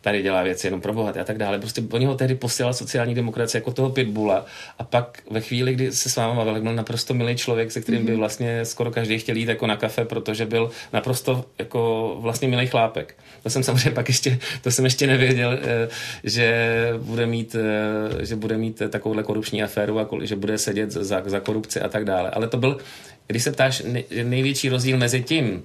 [0.00, 1.58] tady dělá věci jenom pro bohaté a tak dále.
[1.58, 4.46] Prostě oni ho tehdy posílala sociální demokracie jako toho pitbula
[4.78, 8.04] a pak ve chvíli, kdy se s váma bavil, byl naprosto milý člověk, se kterým
[8.04, 8.18] by mhm.
[8.18, 13.14] vlastně skoro každý chtěl jít jako na kafe, protože byl naprosto jako vlastně milý chlápek.
[13.48, 15.88] To jsem samozřejmě pak ještě, to jsem ještě nevěděl, eh,
[16.24, 21.22] že bude mít, eh, že bude mít takovouhle korupční aféru a že bude sedět za,
[21.24, 22.30] za korupci a tak dále.
[22.30, 22.78] Ale to byl,
[23.26, 23.82] když se ptáš,
[24.22, 25.64] největší rozdíl mezi tím,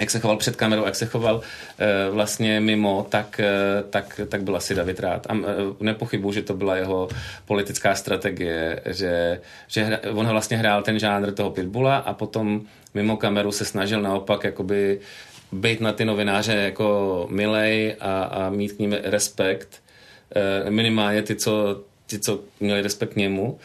[0.00, 1.40] jak se choval před kamerou, jak se choval
[1.78, 5.26] e, vlastně mimo, tak, e, tak, tak byl asi David Rád.
[5.26, 5.38] A e,
[5.80, 7.08] nepochybuji, že to byla jeho
[7.44, 12.62] politická strategie, že, že hra, on vlastně hrál ten žánr toho pitbulla a potom
[12.94, 15.00] mimo kameru se snažil naopak jakoby
[15.54, 19.82] být na ty novináře jako milej a, a mít k ním respekt.
[20.66, 23.58] E, minimálně ty, co, ty, co měli respekt k němu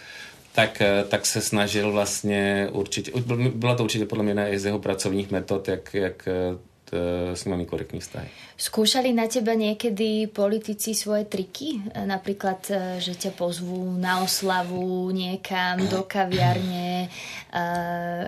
[0.59, 3.11] tak, eh, tak se snažil vlastně určitě,
[3.55, 7.57] byla to určitě podle mě jedna z jeho pracovních metod, jak, jak eh, s nimi
[7.57, 8.27] mít korektní vztahy.
[8.59, 11.79] Skúšali na teba niekedy politici svoje triky?
[11.95, 17.57] Napríklad, e, že ťa pozvú na oslavu niekam do kaviarne e,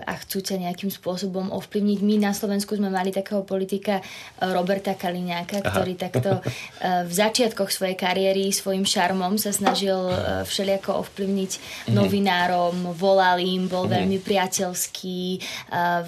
[0.00, 1.98] a chcú ťa nejakým spôsobom ovplyvniť.
[2.00, 4.00] My na Slovensku sme mali takého politika
[4.40, 6.02] Roberta Kaliňáka, ktorý Aha.
[6.08, 6.40] takto
[6.80, 10.00] v začiatkoch svojej kariéry svojim šarmom sa snažil
[10.48, 11.92] všelijako ovplyvniť mm-hmm.
[11.92, 13.96] novinárom, volal im, bol mm-hmm.
[14.00, 15.20] veľmi priateľský,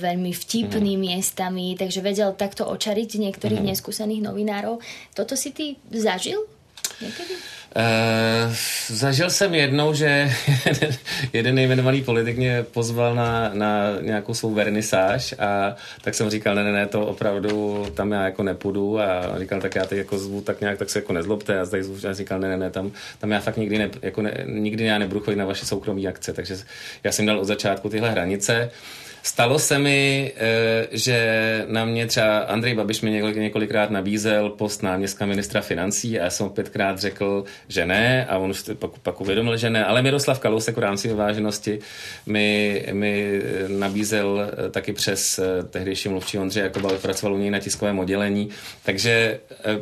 [0.00, 1.12] veľmi vtipný mm-hmm.
[1.12, 4.78] miestami, takže vedel takto očariť niektorých neskúsených zkušených novinárov.
[5.14, 6.46] Toto si ty zažil
[7.00, 7.34] někdy?
[7.74, 8.54] Uh,
[8.86, 10.30] zažil jsem jednou, že
[11.32, 16.64] jeden nejmenovaný politik mě pozval na, na nějakou svou vernisáž a tak jsem říkal, ne,
[16.64, 20.40] ne, ne, to opravdu tam já jako nepůjdu a říkal, tak já teď jako zvu
[20.40, 22.92] tak nějak, tak se jako nezlobte a zde zvu, a říkal, ne, ne, ne, tam,
[23.18, 26.32] tam já fakt nikdy, ne, jako ne, nikdy já nebudu chodit na vaše soukromé akce,
[26.32, 26.56] takže
[27.04, 28.70] já jsem dal od začátku tyhle hranice.
[29.24, 34.82] Stalo se mi, eh, že na mě třeba Andrej Babiš mi několik, několikrát nabízel post
[34.82, 39.20] náměstka ministra financí a já jsem pětkrát řekl, že ne a on už pak, pak
[39.20, 41.78] uvědomil, že ne, ale Miroslav Kalousek v rámci vyváženosti
[42.26, 47.98] mi, mi nabízel eh, taky přes eh, tehdejší mluvčí jako pracoval u něj na tiskovém
[47.98, 48.48] oddělení,
[48.82, 49.40] takže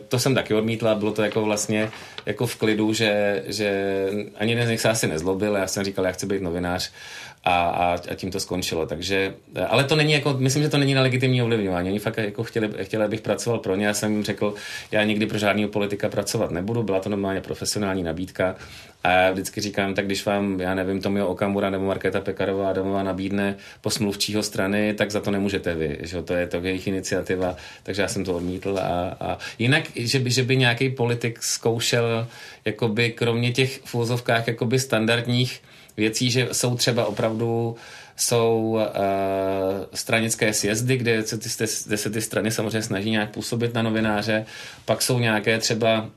[0.09, 1.91] to jsem taky odmítla, bylo to jako vlastně
[2.27, 4.07] jako v klidu, že, že
[4.37, 6.93] ani jeden z nich se asi nezlobil, já jsem říkal, já chci být novinář
[7.45, 8.87] a, a, a tím to skončilo.
[8.87, 9.35] Takže,
[9.69, 11.91] ale to není jako, myslím, že to není na legitimní ovlivňování.
[11.91, 13.87] Oni fakt jako chtěli, chtěli, abych pracoval pro ně.
[13.87, 14.55] Já jsem jim řekl,
[14.91, 18.57] já nikdy pro žádného politika pracovat nebudu, byla to normálně profesionální nabídka.
[19.05, 23.03] A já vždycky říkám, tak když vám, já nevím, Tomio Okamura nebo Markéta Pekarová Adamová
[23.03, 28.03] nabídne posmluvčího strany, tak za to nemůžete vy, že to je to jejich iniciativa, takže
[28.03, 28.79] já jsem to odmítl.
[28.83, 32.27] A, a jinak, že by, že by nějaký politik zkoušel,
[32.65, 35.61] jakoby kromě těch v jakoby standardních
[35.97, 37.77] věcí, že jsou třeba opravdu
[38.17, 38.81] jsou uh,
[39.95, 41.49] stranické sjezdy, kde se, ty,
[41.87, 44.47] kde se ty strany samozřejmě snaží nějak působit na novináře,
[44.85, 46.11] pak jsou nějaké třeba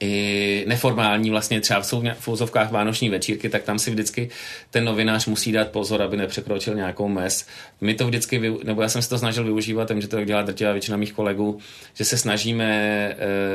[0.00, 1.82] i neformální vlastně třeba
[2.18, 4.30] v úzovkách vánoční večírky, tak tam si vždycky
[4.70, 7.46] ten novinář musí dát pozor, aby nepřekročil nějakou mes.
[7.80, 10.96] My to vždycky, nebo já jsem se to snažil využívat, že to dělá drtivá většina
[10.96, 11.58] mých kolegů,
[11.94, 12.68] že se snažíme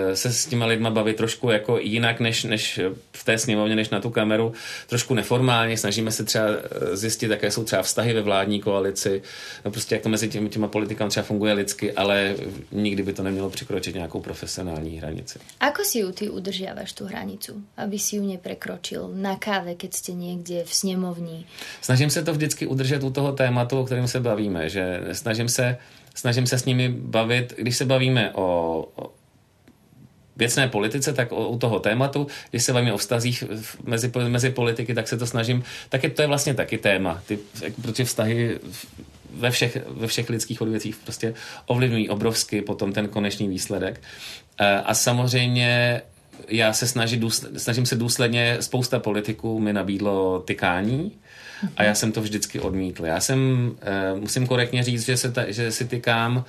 [0.07, 2.79] uh, se s těma lidma bavit trošku jako jinak, než, než
[3.11, 4.53] v té sněmovně, než na tu kameru,
[4.87, 9.21] trošku neformálně, snažíme se třeba eh, zjistit, jaké jsou třeba vztahy ve vládní koalici,
[9.65, 12.35] no prostě jak to mezi těmi, těma politikami třeba funguje lidsky, ale
[12.71, 15.39] nikdy by to nemělo překročit nějakou profesionální hranici.
[15.59, 20.63] Ako si ty udržiavaš tú hranicu, aby si ju neprekročil na káve, keď ste niekde
[20.63, 21.43] v sněmovní?
[21.83, 25.77] Snažím se to vždycky udržet u toho tématu, o kterém se bavíme, že snažím se,
[26.15, 28.47] snažím se s nimi bavit, když se bavíme o,
[28.95, 29.11] o
[30.35, 33.43] věcné politice, tak o, u toho tématu, když se bavíme o vztazích
[33.83, 37.39] mezi, mezi politiky, tak se to snažím, tak je, to je vlastně taky téma, ty,
[37.81, 38.59] protože vztahy
[39.33, 41.33] ve všech, ve všech lidských odvěcích prostě
[41.65, 44.01] ovlivňují obrovsky potom ten konečný výsledek.
[44.59, 46.01] E, a samozřejmě
[46.47, 51.11] já se snažím, snažím se důsledně, spousta politiků mi nabídlo tykání
[51.77, 53.05] a já jsem to vždycky odmítl.
[53.05, 53.71] Já jsem,
[54.13, 56.43] uh, musím korektně říct, že, se ta, že si tykám uh,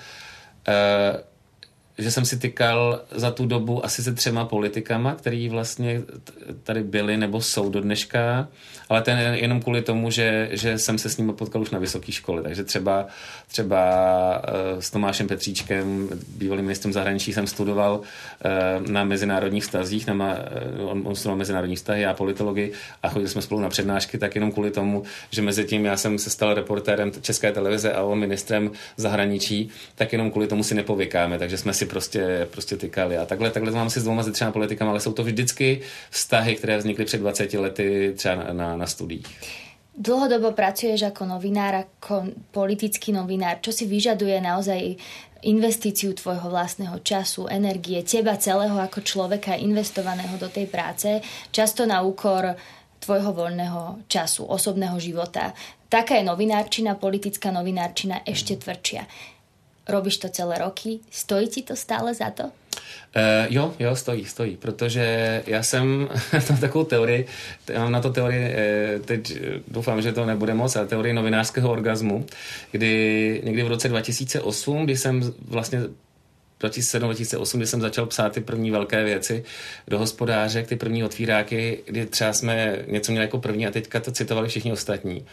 [1.98, 6.02] že jsem si tykal za tu dobu asi se třema politikama, který vlastně
[6.62, 8.48] tady byli nebo jsou do dneška,
[8.88, 12.12] ale ten jenom kvůli tomu, že, že jsem se s nimi potkal už na vysoké
[12.12, 12.42] škole.
[12.42, 13.06] Takže třeba,
[13.48, 13.82] třeba
[14.38, 20.38] uh, s Tomášem Petříčkem, bývalým ministrem zahraničí, jsem studoval uh, na mezinárodních vztazích, na,
[20.80, 22.72] uh, on, studoval mezinárodní vztahy, já politologii
[23.02, 26.18] a chodili jsme spolu na přednášky, tak jenom kvůli tomu, že mezi tím já jsem
[26.18, 31.38] se stal reportérem České televize a on ministrem zahraničí, tak jenom kvůli tomu si nepovykáme,
[31.38, 33.18] takže jsme si si prostě, prostě tykali.
[33.18, 35.80] A takhle, takhle mám si s dvoma ze třema politikama, ale jsou to vždycky
[36.10, 39.26] vztahy, které vznikly před 20 lety třeba na, na, na studiích.
[39.94, 44.98] Dlhodobo pracuješ ako novinár, ako politický novinár, čo si vyžaduje naozaj
[45.46, 51.22] investíciu tvojho vlastného času, energie, teba celého ako človeka investovaného do tej práce,
[51.54, 52.58] často na úkor
[52.98, 55.54] tvojho voľného času, osobného života.
[55.86, 59.06] Taká je novinárčina, politická novinárčina ešte tvrdšia.
[59.88, 62.42] Robíš to celé roky, stojí ti to stále za to?
[62.44, 62.50] Uh,
[63.48, 66.08] jo, jo, stojí, stojí, protože já jsem
[66.48, 67.26] tam takovou teorii,
[67.78, 69.38] mám na to teorii, eh, teď
[69.68, 72.26] doufám, že to nebude moc, ale teorii novinářského orgazmu,
[72.72, 75.80] kdy někdy v roce 2008, kdy jsem vlastně
[76.60, 79.44] 2007-2008, kdy jsem začal psát ty první velké věci
[79.88, 84.12] do hospodáře, ty první otvíráky, kdy třeba jsme něco měli jako první a teďka to
[84.12, 85.26] citovali všichni ostatní,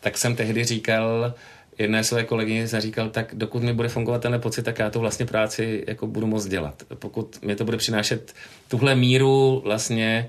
[0.00, 1.34] tak jsem tehdy říkal,
[1.78, 5.00] jedné své kolegyně jsem říkal, tak dokud mi bude fungovat tenhle pocit, tak já tu
[5.00, 6.82] vlastně práci jako budu moct dělat.
[6.94, 8.34] Pokud mě to bude přinášet
[8.68, 10.28] tuhle míru vlastně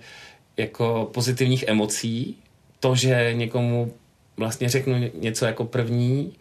[0.58, 2.38] jako pozitivních emocí,
[2.80, 3.94] to, že někomu
[4.38, 6.34] vlastně řeknu něco jako první,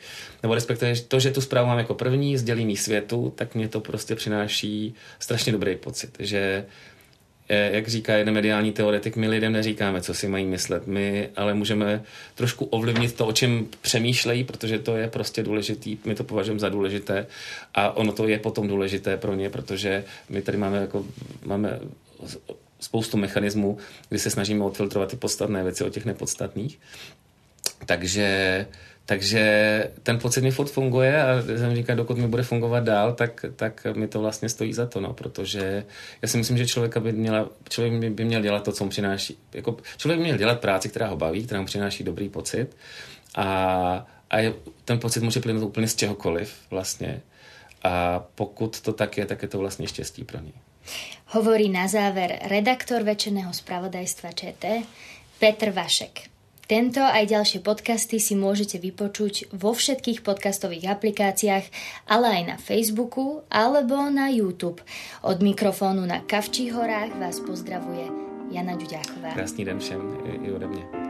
[0.42, 3.80] nebo respektive to, že tu zprávu mám jako první, sdělím jí světu, tak mě to
[3.80, 6.64] prostě přináší strašně dobrý pocit, že
[7.48, 12.02] jak říká jeden mediální teoretik, my lidem neříkáme, co si mají myslet, my ale můžeme
[12.34, 16.68] trošku ovlivnit to, o čem přemýšlejí, protože to je prostě důležitý, my to považujeme za
[16.68, 17.26] důležité
[17.74, 21.06] a ono to je potom důležité pro ně, protože my tady máme, jako,
[21.44, 21.80] máme
[22.80, 26.78] spoustu mechanismů, kdy se snažíme odfiltrovat ty podstatné věci od těch nepodstatných.
[27.86, 28.66] Takže,
[29.08, 29.42] takže
[30.02, 33.86] ten pocit mi furt funguje a jsem říkal, dokud mi bude fungovat dál, tak, tak
[33.94, 35.84] mi to vlastně stojí za to, no, protože
[36.22, 39.38] já si myslím, že člověk by, měla, člověk by měl dělat to, co mu přináší.
[39.54, 42.76] Jako, člověk by měl dělat práci, která ho baví, která mu přináší dobrý pocit
[43.34, 44.54] a, a je,
[44.84, 47.20] ten pocit může plynout úplně z čehokoliv vlastně.
[47.82, 50.52] A pokud to tak je, tak je to vlastně štěstí pro něj.
[51.26, 54.82] Hovorí na záver redaktor večerného spravodajstva ČT
[55.38, 56.37] Petr Vašek.
[56.68, 61.64] Tento aj ďalšie podcasty si môžete vypočuť vo všetkých podcastových aplikáciách,
[62.04, 64.84] ale aj na Facebooku alebo na YouTube.
[65.24, 68.12] Od mikrofónu na Kavčích horách vás pozdravuje
[68.52, 69.32] Jana Ďuďáková.
[69.32, 70.00] Krásný den všem
[70.44, 71.07] i ode.